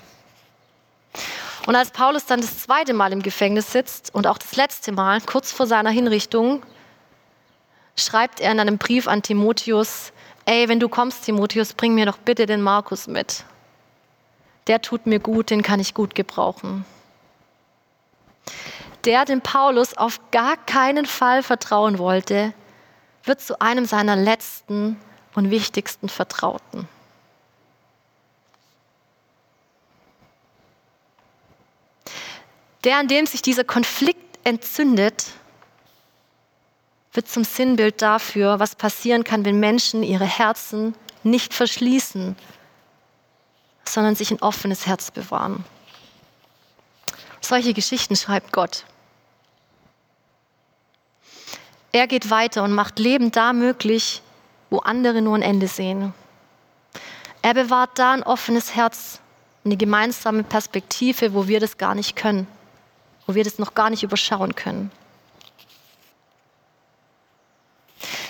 Und 1.65 1.75
als 1.75 1.91
Paulus 1.91 2.25
dann 2.25 2.39
das 2.39 2.60
zweite 2.60 2.93
Mal 2.93 3.12
im 3.12 3.21
Gefängnis 3.21 3.71
sitzt 3.71 4.13
und 4.13 4.28
auch 4.28 4.38
das 4.38 4.56
letzte 4.56 4.91
Mal, 4.91 5.19
kurz 5.21 5.51
vor 5.51 5.67
seiner 5.67 5.89
Hinrichtung, 5.89 6.63
schreibt 7.97 8.39
er 8.39 8.51
in 8.51 8.60
einem 8.60 8.78
Brief 8.78 9.08
an 9.08 9.23
Timotheus, 9.23 10.13
ey, 10.45 10.69
wenn 10.69 10.80
du 10.80 10.88
kommst, 10.88 11.25
Timotheus, 11.25 11.73
bring 11.73 11.95
mir 11.95 12.06
doch 12.06 12.17
bitte 12.17 12.45
den 12.45 12.62
Markus 12.62 13.08
mit 13.08 13.43
der 14.67 14.82
tut 14.82 15.06
mir 15.06 15.19
gut, 15.19 15.49
den 15.49 15.62
kann 15.62 15.80
ich 15.80 15.93
gut 15.93 16.15
gebrauchen. 16.15 16.86
Der, 19.06 19.25
dem 19.25 19.41
Paulus 19.41 19.95
auf 19.95 20.19
gar 20.32 20.58
keinen 20.58 21.06
Fall 21.06 21.43
vertrauen 21.43 21.99
wollte, 21.99 22.54
wird 23.23 23.41
zu 23.41 23.62
einem 23.62 23.86
seiner 23.86 24.15
letzten 24.15 24.99
und 25.36 25.51
wichtigsten 25.51 26.10
Vertrauten. 26.10 26.88
Der, 32.84 32.97
an 32.97 33.08
dem 33.08 33.25
sich 33.25 33.41
dieser 33.41 33.63
Konflikt 33.63 34.39
entzündet, 34.43 35.25
wird 37.13 37.28
zum 37.28 37.43
Sinnbild 37.43 38.01
dafür, 38.01 38.60
was 38.60 38.75
passieren 38.75 39.23
kann, 39.23 39.45
wenn 39.45 39.60
Menschen 39.60 40.04
ihre 40.04 40.25
Herzen 40.25 40.95
nicht 41.23 41.54
verschließen 41.54 42.36
sondern 43.88 44.15
sich 44.15 44.32
ein 44.32 44.41
offenes 44.41 44.86
Herz 44.86 45.12
bewahren. 45.12 45.63
Solche 47.41 47.74
Geschichten 47.74 48.15
schreibt 48.15 48.52
Gott. 48.52 48.86
Er 51.91 52.08
geht 52.08 52.30
weiter 52.30 52.63
und 52.63 52.74
macht 52.74 53.00
Leben 53.00 53.32
da 53.32 53.54
möglich, 53.54 54.21
wo 54.69 54.80
andere 54.80 55.21
nur 55.21 55.36
ein 55.36 55.41
Ende 55.41 55.67
sehen. 55.67 56.13
Er 57.41 57.54
bewahrt 57.54 58.00
da 58.00 58.13
ein 58.13 58.24
offenes 58.24 58.76
Herz, 58.76 59.19
eine 59.63 59.78
gemeinsame 59.78 60.43
Perspektive, 60.43 61.34
wo 61.34 61.48
wir 61.48 61.60
das 61.60 61.78
gar 61.78 61.95
nicht 61.95 62.15
können, 62.15 62.48
wo 63.28 63.36
wir 63.36 63.43
das 63.43 63.60
noch 63.60 63.76
gar 63.76 63.89
nicht 63.89 64.04
überschauen 64.04 64.56
können. 64.56 64.91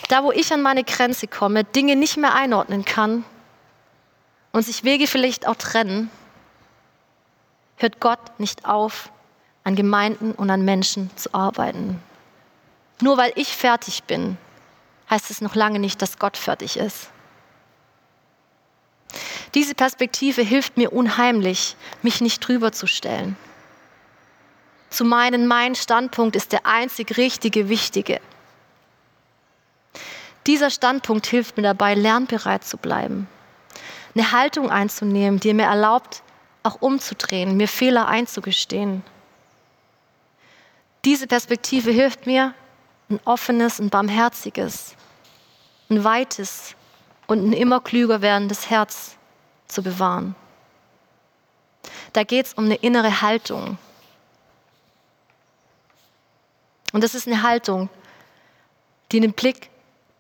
Da, 0.10 0.24
wo 0.24 0.32
ich 0.32 0.54
an 0.54 0.62
meine 0.62 0.84
Grenze 0.84 1.28
komme, 1.28 1.64
Dinge 1.64 1.96
nicht 1.96 2.18
mehr 2.18 2.36
einordnen 2.36 2.86
kann, 2.86 3.24
und 4.56 4.64
sich 4.64 4.86
Wege 4.86 5.06
vielleicht 5.06 5.50
auch 5.50 5.58
trennen, 5.58 6.10
hört 7.76 8.00
Gott 8.00 8.40
nicht 8.40 8.64
auf, 8.64 9.12
an 9.66 9.76
Gemeinden 9.76 10.32
und 10.32 10.50
an 10.50 10.64
Menschen 10.64 11.10
zu 11.18 11.34
arbeiten. 11.34 12.02
Nur 13.02 13.18
weil 13.18 13.34
ich 13.36 13.50
fertig 13.50 14.06
bin, 14.06 14.38
heißt 15.10 15.30
es 15.30 15.42
noch 15.42 15.56
lange 15.56 15.80
nicht, 15.80 16.02
dass 16.02 16.20
Gott 16.20 16.38
fertig 16.38 16.78
ist. 16.78 17.10
Diese 19.56 19.76
Perspektive 19.76 20.42
hilft 20.42 20.78
mir 20.78 20.94
unheimlich, 20.94 21.76
mich 22.02 22.22
nicht 22.22 22.40
drüber 22.40 22.72
zu 22.72 22.88
stellen. 22.88 23.36
Zu 24.90 25.04
meinen, 25.04 25.48
mein 25.48 25.76
Standpunkt 25.76 26.38
ist 26.38 26.54
der 26.54 26.66
einzig 26.66 27.18
richtige, 27.18 27.68
wichtige. 27.68 28.22
Dieser 30.48 30.70
Standpunkt 30.70 31.26
hilft 31.26 31.58
mir 31.58 31.64
dabei, 31.64 31.94
lernbereit 31.94 32.64
zu 32.64 32.78
bleiben 32.78 33.28
eine 34.16 34.32
Haltung 34.32 34.70
einzunehmen, 34.70 35.40
die 35.40 35.54
mir 35.54 35.66
erlaubt, 35.66 36.24
auch 36.64 36.82
umzudrehen, 36.82 37.58
mir 37.58 37.68
Fehler 37.68 38.08
einzugestehen. 38.08 39.04
Diese 41.04 41.28
Perspektive 41.28 41.92
hilft 41.92 42.26
mir, 42.26 42.54
ein 43.10 43.20
offenes, 43.26 43.80
ein 43.80 43.90
barmherziges, 43.90 44.96
ein 45.90 46.04
weites 46.04 46.74
und 47.28 47.48
ein 47.48 47.54
immer 47.54 47.82
klüger 47.82 48.22
werdendes 48.22 48.70
Herz 48.70 49.16
zu 49.68 49.84
bewahren. 49.84 50.36
Da 52.14 52.24
geht 52.24 52.48
es 52.48 52.54
um 52.56 52.66
eine 52.66 52.76
innere 52.76 53.22
Haltung. 53.22 53.78
Und 56.94 57.04
das 57.04 57.14
ist 57.14 57.28
eine 57.28 57.44
Haltung, 57.44 57.90
die 59.12 59.20
den 59.20 59.34
Blick 59.34 59.70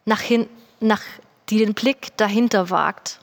nach 0.04 0.20
hin, 0.20 0.48
nach, 0.80 1.02
die 1.50 1.58
den 1.58 1.74
Blick 1.74 2.16
dahinter 2.18 2.70
wagt 2.70 3.20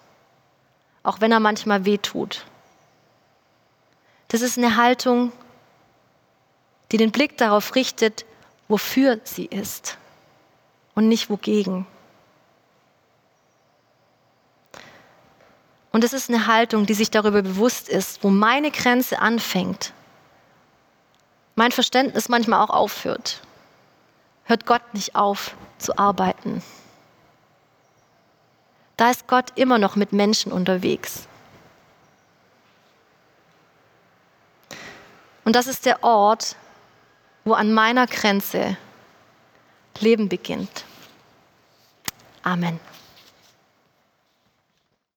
auch 1.02 1.20
wenn 1.20 1.32
er 1.32 1.40
manchmal 1.40 1.84
weh 1.84 1.98
tut. 1.98 2.44
Das 4.28 4.40
ist 4.40 4.56
eine 4.56 4.76
Haltung, 4.76 5.32
die 6.90 6.96
den 6.96 7.12
Blick 7.12 7.36
darauf 7.36 7.74
richtet, 7.74 8.24
wofür 8.68 9.20
sie 9.24 9.46
ist 9.46 9.98
und 10.94 11.08
nicht 11.08 11.30
wogegen. 11.30 11.86
Und 15.90 16.04
es 16.04 16.14
ist 16.14 16.30
eine 16.30 16.46
Haltung, 16.46 16.86
die 16.86 16.94
sich 16.94 17.10
darüber 17.10 17.42
bewusst 17.42 17.88
ist, 17.88 18.24
wo 18.24 18.30
meine 18.30 18.70
Grenze 18.70 19.18
anfängt, 19.18 19.92
mein 21.54 21.72
Verständnis 21.72 22.30
manchmal 22.30 22.60
auch 22.60 22.70
aufhört. 22.70 23.42
Hört 24.44 24.64
Gott 24.64 24.94
nicht 24.94 25.14
auf 25.14 25.54
zu 25.78 25.98
arbeiten 25.98 26.62
da 28.96 29.10
ist 29.10 29.26
Gott 29.26 29.52
immer 29.56 29.78
noch 29.78 29.96
mit 29.96 30.12
Menschen 30.12 30.52
unterwegs. 30.52 31.26
Und 35.44 35.56
das 35.56 35.66
ist 35.66 35.86
der 35.86 36.04
Ort, 36.04 36.56
wo 37.44 37.54
an 37.54 37.72
meiner 37.72 38.06
Grenze 38.06 38.76
Leben 40.00 40.28
beginnt. 40.28 40.84
Amen. 42.42 42.80